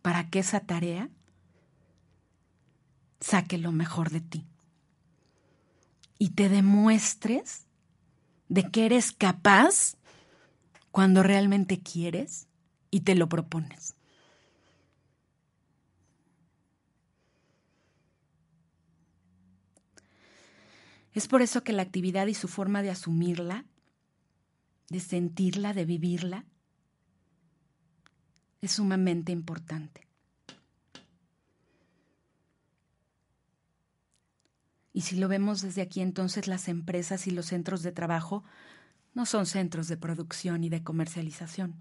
para 0.02 0.30
que 0.30 0.40
esa 0.40 0.58
tarea 0.58 1.08
saque 3.20 3.56
lo 3.56 3.70
mejor 3.70 4.10
de 4.10 4.20
ti 4.20 4.48
y 6.18 6.30
te 6.30 6.48
demuestres 6.48 7.66
de 8.48 8.68
que 8.68 8.86
eres 8.86 9.12
capaz 9.12 9.94
cuando 10.90 11.22
realmente 11.22 11.78
quieres 11.78 12.48
y 12.90 13.02
te 13.02 13.14
lo 13.14 13.28
propones. 13.28 13.95
Es 21.16 21.28
por 21.28 21.40
eso 21.40 21.64
que 21.64 21.72
la 21.72 21.80
actividad 21.80 22.26
y 22.26 22.34
su 22.34 22.46
forma 22.46 22.82
de 22.82 22.90
asumirla, 22.90 23.64
de 24.90 25.00
sentirla, 25.00 25.72
de 25.72 25.86
vivirla, 25.86 26.44
es 28.60 28.72
sumamente 28.72 29.32
importante. 29.32 30.06
Y 34.92 35.00
si 35.00 35.16
lo 35.16 35.28
vemos 35.28 35.62
desde 35.62 35.80
aquí, 35.80 36.02
entonces 36.02 36.48
las 36.48 36.68
empresas 36.68 37.26
y 37.26 37.30
los 37.30 37.46
centros 37.46 37.82
de 37.82 37.92
trabajo 37.92 38.44
no 39.14 39.24
son 39.24 39.46
centros 39.46 39.88
de 39.88 39.96
producción 39.96 40.64
y 40.64 40.68
de 40.68 40.82
comercialización. 40.82 41.80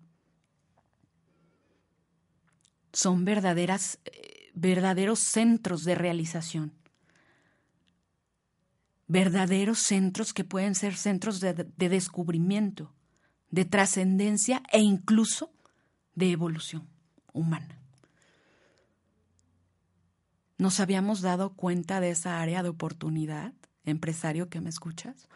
Son 2.93 3.25
verdaderas, 3.25 3.99
eh, 4.05 4.49
verdaderos 4.53 5.19
centros 5.19 5.83
de 5.83 5.95
realización. 5.95 6.84
Verdaderos 9.07 9.79
centros 9.79 10.33
que 10.33 10.43
pueden 10.43 10.75
ser 10.75 10.95
centros 10.95 11.39
de, 11.39 11.53
de 11.53 11.89
descubrimiento, 11.89 12.93
de 13.51 13.65
trascendencia 13.65 14.63
e 14.71 14.79
incluso 14.79 15.51
de 16.15 16.31
evolución 16.31 16.87
humana. 17.33 17.79
¿Nos 20.57 20.79
habíamos 20.79 21.21
dado 21.21 21.53
cuenta 21.53 21.99
de 21.99 22.11
esa 22.11 22.41
área 22.41 22.63
de 22.63 22.69
oportunidad, 22.69 23.53
empresario 23.83 24.49
que 24.49 24.61
me 24.61 24.69
escuchas? 24.69 25.27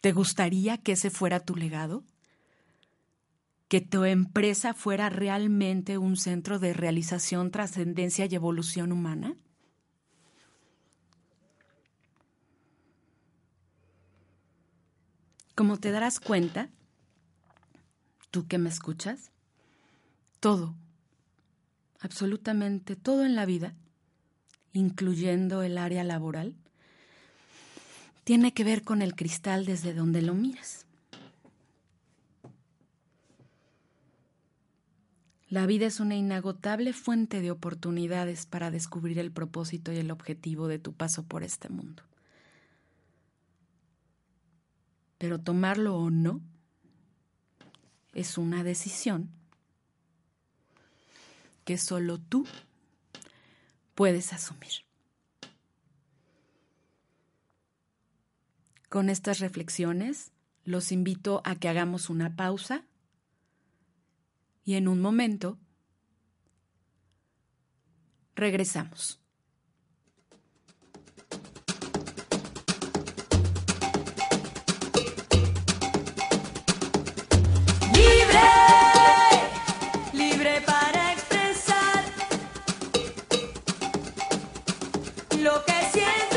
¿Te 0.00 0.12
gustaría 0.12 0.78
que 0.78 0.92
ese 0.92 1.10
fuera 1.10 1.38
tu 1.40 1.54
legado? 1.54 2.04
¿Que 3.68 3.80
tu 3.80 4.04
empresa 4.04 4.74
fuera 4.74 5.08
realmente 5.08 5.96
un 5.96 6.16
centro 6.16 6.58
de 6.58 6.72
realización, 6.72 7.52
trascendencia 7.52 8.26
y 8.26 8.34
evolución 8.34 8.90
humana? 8.90 9.36
Como 15.54 15.78
te 15.78 15.90
darás 15.90 16.20
cuenta, 16.20 16.68
tú 18.30 18.46
que 18.46 18.58
me 18.58 18.68
escuchas, 18.68 19.30
todo, 20.40 20.74
absolutamente 22.00 22.96
todo 22.96 23.24
en 23.24 23.36
la 23.36 23.46
vida 23.46 23.74
incluyendo 24.72 25.62
el 25.62 25.78
área 25.78 26.04
laboral, 26.04 26.54
tiene 28.24 28.52
que 28.52 28.64
ver 28.64 28.82
con 28.82 29.02
el 29.02 29.14
cristal 29.14 29.66
desde 29.66 29.94
donde 29.94 30.22
lo 30.22 30.34
miras. 30.34 30.86
La 35.48 35.66
vida 35.66 35.86
es 35.86 36.00
una 36.00 36.16
inagotable 36.16 36.94
fuente 36.94 37.42
de 37.42 37.50
oportunidades 37.50 38.46
para 38.46 38.70
descubrir 38.70 39.18
el 39.18 39.30
propósito 39.30 39.92
y 39.92 39.98
el 39.98 40.10
objetivo 40.10 40.66
de 40.66 40.78
tu 40.78 40.94
paso 40.94 41.24
por 41.24 41.42
este 41.42 41.68
mundo. 41.68 42.02
Pero 45.22 45.38
tomarlo 45.38 45.96
o 45.96 46.10
no 46.10 46.40
es 48.12 48.38
una 48.38 48.64
decisión 48.64 49.30
que 51.64 51.78
solo 51.78 52.18
tú 52.18 52.44
puedes 53.94 54.32
asumir. 54.32 54.72
Con 58.88 59.08
estas 59.10 59.38
reflexiones, 59.38 60.32
los 60.64 60.90
invito 60.90 61.40
a 61.44 61.54
que 61.54 61.68
hagamos 61.68 62.10
una 62.10 62.34
pausa 62.34 62.82
y 64.64 64.74
en 64.74 64.88
un 64.88 65.00
momento 65.00 65.56
regresamos. 68.34 69.21
Lo 85.42 85.64
que 85.64 85.72
siento 85.92 86.31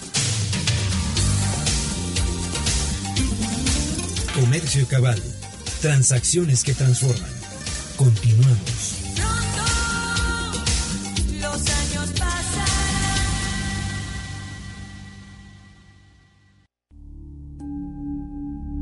Comercio 4.33 4.87
Cabal. 4.87 5.21
Transacciones 5.81 6.63
que 6.63 6.73
transforman. 6.73 7.42
Continuamos. 7.95 8.95
pronto 9.15 10.63
los 11.39 11.69
años 11.69 12.11
pasan. 12.19 12.65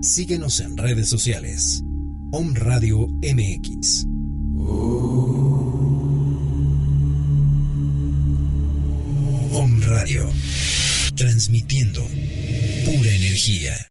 Síguenos 0.01 0.59
en 0.59 0.78
redes 0.78 1.09
sociales. 1.09 1.84
Om 2.32 2.55
Radio 2.55 3.07
MX. 3.07 4.05
Om 9.53 9.82
Radio. 9.82 10.30
transmitiendo 11.16 12.01
pura 12.86 13.12
energía. 13.14 13.91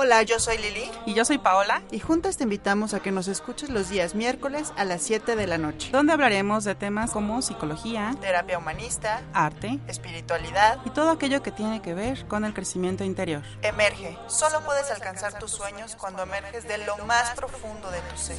Hola, 0.00 0.22
yo 0.22 0.38
soy 0.38 0.58
Lili 0.58 0.88
Y 1.06 1.14
yo 1.14 1.24
soy 1.24 1.38
Paola, 1.38 1.82
y 1.90 1.98
juntas 1.98 2.36
te 2.36 2.44
invitamos 2.44 2.94
a 2.94 3.00
que 3.00 3.10
nos 3.10 3.26
escuches 3.26 3.68
los 3.68 3.88
días 3.88 4.14
miércoles 4.14 4.72
a 4.76 4.84
las 4.84 5.02
7 5.02 5.34
de 5.34 5.48
la 5.48 5.58
noche. 5.58 5.90
donde 5.90 6.12
hablaremos 6.12 6.62
de 6.62 6.76
temas 6.76 7.10
como 7.10 7.42
psicología, 7.42 8.14
Terapia 8.20 8.58
humanista, 8.58 9.22
arte 9.34 9.80
espiritualidad, 9.88 10.78
y 10.84 10.90
todo 10.90 11.10
aquello 11.10 11.42
que 11.42 11.50
tiene 11.50 11.82
que 11.82 11.94
ver 11.94 12.28
con 12.28 12.44
el 12.44 12.54
crecimiento 12.54 13.02
interior. 13.02 13.42
emerge. 13.62 14.16
Solo 14.28 14.60
puedes 14.64 14.88
alcanzar 14.92 15.36
tus 15.40 15.50
sueños 15.50 15.96
cuando 15.96 16.22
emerges 16.22 16.68
de 16.68 16.78
lo 16.78 16.96
más 16.98 17.34
profundo 17.34 17.90
de 17.90 18.00
tu 18.02 18.16
ser. 18.16 18.38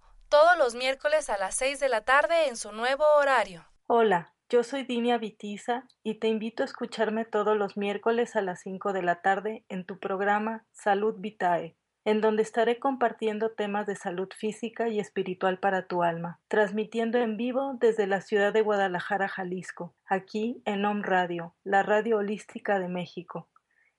todos 0.31 0.57
los 0.57 0.73
miércoles 0.75 1.29
a 1.29 1.37
las 1.37 1.55
6 1.55 1.81
de 1.81 1.89
la 1.89 2.05
tarde 2.05 2.47
en 2.47 2.55
su 2.55 2.71
nuevo 2.71 3.03
horario. 3.19 3.65
Hola, 3.85 4.33
yo 4.49 4.63
soy 4.63 4.83
Dinia 4.83 5.17
Vitiza 5.17 5.83
y 6.03 6.19
te 6.19 6.29
invito 6.29 6.63
a 6.63 6.65
escucharme 6.65 7.25
todos 7.25 7.57
los 7.57 7.75
miércoles 7.75 8.37
a 8.37 8.41
las 8.41 8.61
5 8.61 8.93
de 8.93 9.01
la 9.01 9.21
tarde 9.21 9.65
en 9.67 9.85
tu 9.85 9.99
programa 9.99 10.65
Salud 10.71 11.15
Vitae, 11.19 11.75
en 12.05 12.21
donde 12.21 12.43
estaré 12.43 12.79
compartiendo 12.79 13.51
temas 13.51 13.85
de 13.87 13.97
salud 13.97 14.29
física 14.33 14.87
y 14.87 15.01
espiritual 15.01 15.59
para 15.59 15.87
tu 15.87 16.01
alma, 16.01 16.39
transmitiendo 16.47 17.17
en 17.17 17.35
vivo 17.35 17.75
desde 17.81 18.07
la 18.07 18.21
ciudad 18.21 18.53
de 18.53 18.61
Guadalajara, 18.61 19.27
Jalisco, 19.27 19.93
aquí 20.05 20.61
en 20.63 20.85
Om 20.85 21.03
Radio, 21.03 21.57
la 21.65 21.83
radio 21.83 22.19
holística 22.19 22.79
de 22.79 22.87
México. 22.87 23.49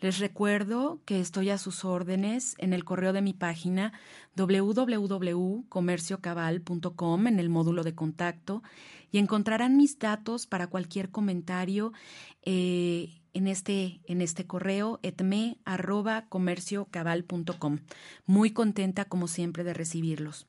Les 0.00 0.18
recuerdo 0.18 0.98
que 1.06 1.20
estoy 1.20 1.48
a 1.50 1.58
sus 1.58 1.84
órdenes 1.84 2.54
en 2.58 2.72
el 2.74 2.84
correo 2.84 3.14
de 3.14 3.22
mi 3.22 3.32
página 3.32 3.92
www.comerciocabal.com 4.36 7.26
en 7.26 7.40
el 7.40 7.48
módulo 7.48 7.82
de 7.82 7.94
contacto 7.94 8.62
y 9.10 9.16
encontrarán 9.18 9.78
mis 9.78 9.98
datos 9.98 10.46
para 10.46 10.66
cualquier 10.66 11.08
comentario 11.10 11.94
eh, 12.42 13.22
en, 13.32 13.48
este, 13.48 14.02
en 14.06 14.20
este 14.20 14.46
correo 14.46 15.00
etme 15.02 15.56
arroba 15.64 16.26
comerciocabal.com. 16.28 17.78
Muy 18.26 18.50
contenta 18.50 19.06
como 19.06 19.28
siempre 19.28 19.64
de 19.64 19.72
recibirlos. 19.72 20.46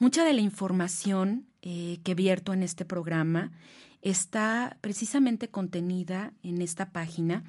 Mucha 0.00 0.24
de 0.24 0.32
la 0.32 0.40
información 0.40 1.46
eh, 1.62 2.00
que 2.02 2.16
vierto 2.16 2.52
en 2.52 2.64
este 2.64 2.84
programa 2.84 3.52
está 4.00 4.78
precisamente 4.80 5.48
contenida 5.48 6.32
en 6.42 6.60
esta 6.60 6.90
página 6.90 7.44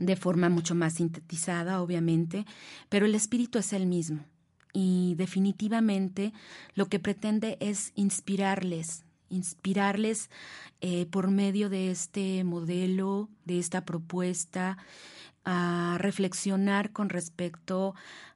de 0.00 0.16
forma 0.16 0.48
mucho 0.48 0.74
más 0.74 0.94
sintetizada, 0.94 1.80
obviamente, 1.80 2.44
pero 2.88 3.06
el 3.06 3.14
espíritu 3.14 3.58
es 3.58 3.72
el 3.72 3.86
mismo 3.86 4.24
y 4.72 5.14
definitivamente 5.16 6.32
lo 6.74 6.86
que 6.86 6.98
pretende 6.98 7.56
es 7.60 7.92
inspirarles, 7.94 9.04
inspirarles 9.28 10.30
eh, 10.80 11.06
por 11.06 11.30
medio 11.30 11.68
de 11.68 11.90
este 11.90 12.42
modelo, 12.44 13.28
de 13.44 13.58
esta 13.58 13.84
propuesta, 13.84 14.78
a 15.44 15.96
reflexionar 15.98 16.92
con 16.92 17.08
respecto 17.08 17.94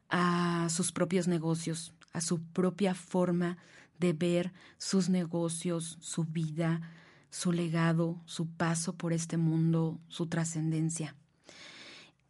a 0.08 0.68
sus 0.70 0.92
propios 0.92 1.28
negocios, 1.28 1.92
a 2.12 2.20
su 2.20 2.40
propia 2.42 2.94
forma 2.94 3.58
de 3.98 4.12
ver 4.12 4.52
sus 4.78 5.08
negocios, 5.08 5.98
su 6.00 6.24
vida, 6.24 6.90
su 7.30 7.52
legado, 7.52 8.20
su 8.26 8.46
paso 8.46 8.94
por 8.94 9.12
este 9.12 9.36
mundo, 9.36 9.98
su 10.08 10.26
trascendencia. 10.26 11.14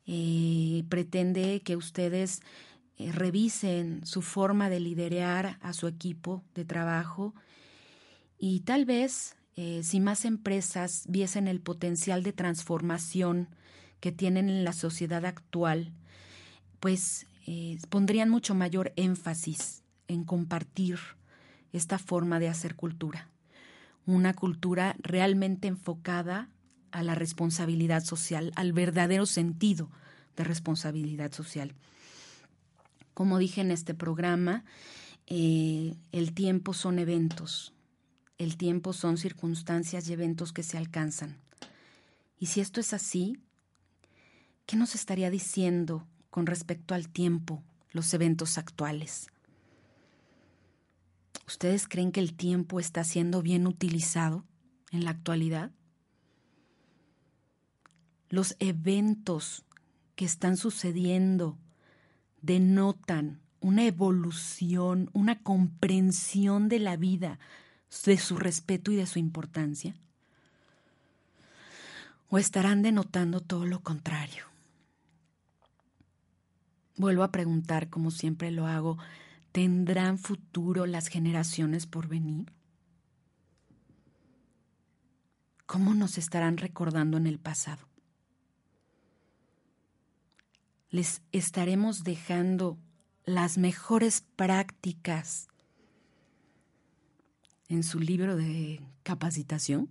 Eh, 0.06 0.84
pretende 0.90 1.62
que 1.62 1.76
ustedes 1.76 2.42
eh, 2.98 3.10
revisen 3.12 4.04
su 4.04 4.20
forma 4.20 4.68
de 4.68 4.78
liderar 4.78 5.58
a 5.62 5.72
su 5.72 5.86
equipo 5.86 6.44
de 6.54 6.66
trabajo 6.66 7.34
y 8.38 8.60
tal 8.60 8.84
vez 8.84 9.36
eh, 9.56 9.80
si 9.82 10.00
más 10.00 10.26
empresas 10.26 11.04
viesen 11.08 11.48
el 11.48 11.60
potencial 11.60 12.22
de 12.22 12.34
transformación 12.34 13.48
que 14.00 14.12
tienen 14.12 14.50
en 14.50 14.64
la 14.64 14.74
sociedad 14.74 15.24
actual, 15.24 15.92
pues 16.80 17.26
pondrían 17.90 18.30
mucho 18.30 18.54
mayor 18.54 18.92
énfasis 18.96 19.82
en 20.08 20.24
compartir 20.24 20.98
esta 21.72 21.98
forma 21.98 22.40
de 22.40 22.48
hacer 22.48 22.74
cultura. 22.74 23.28
Una 24.06 24.32
cultura 24.32 24.96
realmente 24.98 25.68
enfocada 25.68 26.48
a 26.94 27.02
la 27.02 27.16
responsabilidad 27.16 28.04
social, 28.04 28.52
al 28.54 28.72
verdadero 28.72 29.26
sentido 29.26 29.90
de 30.36 30.44
responsabilidad 30.44 31.32
social. 31.32 31.74
Como 33.14 33.38
dije 33.38 33.62
en 33.62 33.72
este 33.72 33.94
programa, 33.94 34.64
eh, 35.26 35.96
el 36.12 36.34
tiempo 36.34 36.72
son 36.72 37.00
eventos, 37.00 37.74
el 38.38 38.56
tiempo 38.56 38.92
son 38.92 39.16
circunstancias 39.16 40.08
y 40.08 40.12
eventos 40.12 40.52
que 40.52 40.62
se 40.62 40.78
alcanzan. 40.78 41.36
Y 42.38 42.46
si 42.46 42.60
esto 42.60 42.78
es 42.78 42.92
así, 42.92 43.38
¿qué 44.64 44.76
nos 44.76 44.94
estaría 44.94 45.30
diciendo 45.30 46.06
con 46.30 46.46
respecto 46.46 46.94
al 46.94 47.08
tiempo, 47.08 47.64
los 47.90 48.14
eventos 48.14 48.56
actuales? 48.56 49.26
¿Ustedes 51.48 51.88
creen 51.88 52.12
que 52.12 52.20
el 52.20 52.34
tiempo 52.34 52.78
está 52.78 53.02
siendo 53.02 53.42
bien 53.42 53.66
utilizado 53.66 54.44
en 54.92 55.04
la 55.04 55.10
actualidad? 55.10 55.72
Los 58.34 58.56
eventos 58.58 59.64
que 60.16 60.24
están 60.24 60.56
sucediendo 60.56 61.56
denotan 62.42 63.38
una 63.60 63.84
evolución, 63.84 65.08
una 65.12 65.40
comprensión 65.40 66.68
de 66.68 66.80
la 66.80 66.96
vida, 66.96 67.38
de 68.04 68.18
su 68.18 68.36
respeto 68.36 68.90
y 68.90 68.96
de 68.96 69.06
su 69.06 69.20
importancia? 69.20 69.94
¿O 72.28 72.38
estarán 72.38 72.82
denotando 72.82 73.40
todo 73.40 73.66
lo 73.66 73.84
contrario? 73.84 74.46
Vuelvo 76.96 77.22
a 77.22 77.30
preguntar, 77.30 77.88
como 77.88 78.10
siempre 78.10 78.50
lo 78.50 78.66
hago, 78.66 78.98
¿tendrán 79.52 80.18
futuro 80.18 80.86
las 80.86 81.06
generaciones 81.06 81.86
por 81.86 82.08
venir? 82.08 82.52
¿Cómo 85.66 85.94
nos 85.94 86.18
estarán 86.18 86.56
recordando 86.56 87.16
en 87.16 87.28
el 87.28 87.38
pasado? 87.38 87.93
Les 90.94 91.22
estaremos 91.32 92.04
dejando 92.04 92.78
las 93.24 93.58
mejores 93.58 94.24
prácticas 94.36 95.48
en 97.66 97.82
su 97.82 97.98
libro 97.98 98.36
de 98.36 98.80
capacitación? 99.02 99.90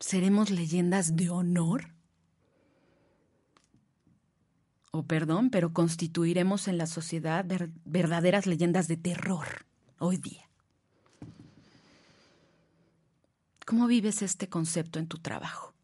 ¿Seremos 0.00 0.48
leyendas 0.48 1.16
de 1.16 1.28
honor? 1.28 1.92
O 4.90 5.02
perdón, 5.02 5.50
pero 5.50 5.74
constituiremos 5.74 6.66
en 6.66 6.78
la 6.78 6.86
sociedad 6.86 7.44
verdaderas 7.84 8.46
leyendas 8.46 8.88
de 8.88 8.96
terror 8.96 9.66
hoy 9.98 10.16
día. 10.16 10.48
¿Cómo 13.66 13.86
vives 13.86 14.22
este 14.22 14.48
concepto 14.48 14.98
en 14.98 15.08
tu 15.08 15.18
trabajo? 15.18 15.74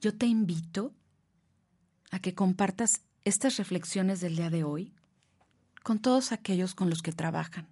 Yo 0.00 0.16
te 0.16 0.26
invito 0.26 0.94
a 2.10 2.18
que 2.18 2.34
compartas 2.34 3.02
estas 3.24 3.56
reflexiones 3.56 4.20
del 4.20 4.36
día 4.36 4.50
de 4.50 4.64
hoy 4.64 4.94
con 5.82 5.98
todos 5.98 6.32
aquellos 6.32 6.74
con 6.74 6.90
los 6.90 7.02
que 7.02 7.12
trabajan, 7.12 7.68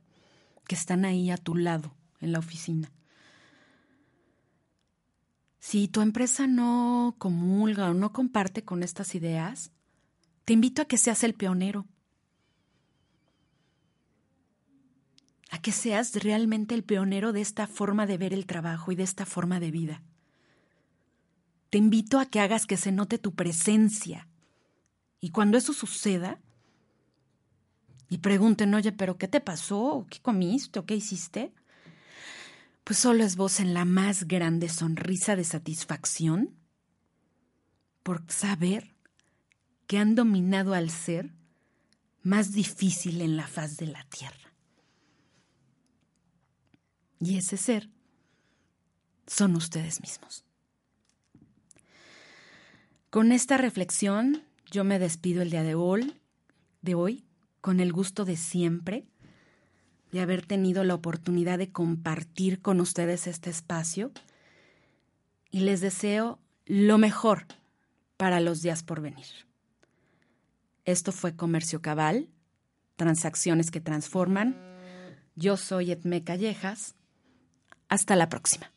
que 0.66 0.74
están 0.74 1.04
ahí 1.04 1.30
a 1.30 1.36
tu 1.36 1.54
lado 1.54 1.94
en 2.20 2.32
la 2.32 2.38
oficina. 2.38 2.90
Si 5.58 5.88
tu 5.88 6.00
empresa 6.00 6.46
no 6.46 7.16
comulga 7.18 7.90
o 7.90 7.94
no 7.94 8.12
comparte 8.12 8.64
con 8.64 8.82
estas 8.82 9.14
ideas, 9.14 9.72
te 10.44 10.52
invito 10.52 10.82
a 10.82 10.84
que 10.86 10.96
seas 10.96 11.24
el 11.24 11.34
pionero, 11.34 11.86
a 15.50 15.60
que 15.60 15.72
seas 15.72 16.14
realmente 16.14 16.74
el 16.74 16.84
pionero 16.84 17.32
de 17.32 17.40
esta 17.40 17.66
forma 17.66 18.06
de 18.06 18.18
ver 18.18 18.32
el 18.32 18.46
trabajo 18.46 18.92
y 18.92 18.96
de 18.96 19.02
esta 19.02 19.26
forma 19.26 19.60
de 19.60 19.70
vida. 19.70 20.02
Te 21.70 21.78
invito 21.78 22.18
a 22.18 22.26
que 22.26 22.40
hagas 22.40 22.66
que 22.66 22.76
se 22.76 22.92
note 22.92 23.18
tu 23.18 23.34
presencia. 23.34 24.28
Y 25.20 25.30
cuando 25.30 25.58
eso 25.58 25.72
suceda, 25.72 26.40
y 28.10 28.18
pregunten, 28.18 28.74
oye, 28.74 28.92
pero 28.92 29.18
¿qué 29.18 29.28
te 29.28 29.40
pasó? 29.40 30.06
¿Qué 30.08 30.20
comiste? 30.20 30.78
¿O 30.78 30.86
qué 30.86 30.96
hiciste? 30.96 31.52
Pues 32.84 32.98
solo 32.98 33.22
es 33.22 33.36
vos 33.36 33.60
en 33.60 33.74
la 33.74 33.84
más 33.84 34.24
grande 34.24 34.68
sonrisa 34.68 35.36
de 35.36 35.44
satisfacción 35.44 36.56
por 38.02 38.24
saber 38.30 38.94
que 39.86 39.98
han 39.98 40.14
dominado 40.14 40.72
al 40.72 40.90
ser 40.90 41.34
más 42.22 42.52
difícil 42.52 43.20
en 43.20 43.36
la 43.36 43.46
faz 43.46 43.76
de 43.76 43.86
la 43.86 44.04
tierra. 44.04 44.54
Y 47.20 47.36
ese 47.36 47.56
ser 47.56 47.90
son 49.26 49.56
ustedes 49.56 50.00
mismos. 50.00 50.44
Con 53.11 53.32
esta 53.32 53.56
reflexión 53.56 54.42
yo 54.70 54.84
me 54.84 54.98
despido 54.98 55.40
el 55.40 55.50
día 55.50 55.62
de 55.62 55.74
hoy, 55.74 56.14
de 56.82 56.94
hoy 56.94 57.24
con 57.62 57.80
el 57.80 57.92
gusto 57.92 58.24
de 58.26 58.36
siempre 58.36 59.06
de 60.12 60.20
haber 60.20 60.44
tenido 60.44 60.84
la 60.84 60.94
oportunidad 60.94 61.59
de 61.59 61.70
compartir 61.70 62.61
con 62.61 62.80
ustedes 62.80 63.26
este 63.26 63.50
espacio 63.50 64.12
y 65.50 65.61
les 65.61 65.80
deseo 65.80 66.38
lo 66.66 66.98
mejor 66.98 67.46
para 68.16 68.40
los 68.40 68.62
días 68.62 68.82
por 68.82 69.00
venir. 69.00 69.26
Esto 70.84 71.12
fue 71.12 71.36
Comercio 71.36 71.82
Cabal, 71.82 72.28
transacciones 72.96 73.70
que 73.70 73.80
transforman. 73.80 74.56
Yo 75.34 75.56
soy 75.56 75.92
Edme 75.92 76.24
Callejas. 76.24 76.94
Hasta 77.88 78.16
la 78.16 78.28
próxima. 78.28 78.70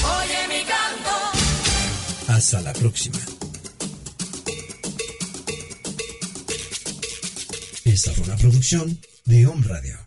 Oye 0.04 0.48
mi 0.48 0.62
canto. 0.66 1.10
Hasta 2.28 2.60
la 2.60 2.74
próxima. 2.74 3.18
Esta 7.86 8.12
fue 8.12 8.24
una 8.26 8.36
producción 8.36 9.00
de 9.24 9.46
Home 9.46 9.66
Radio. 9.66 9.98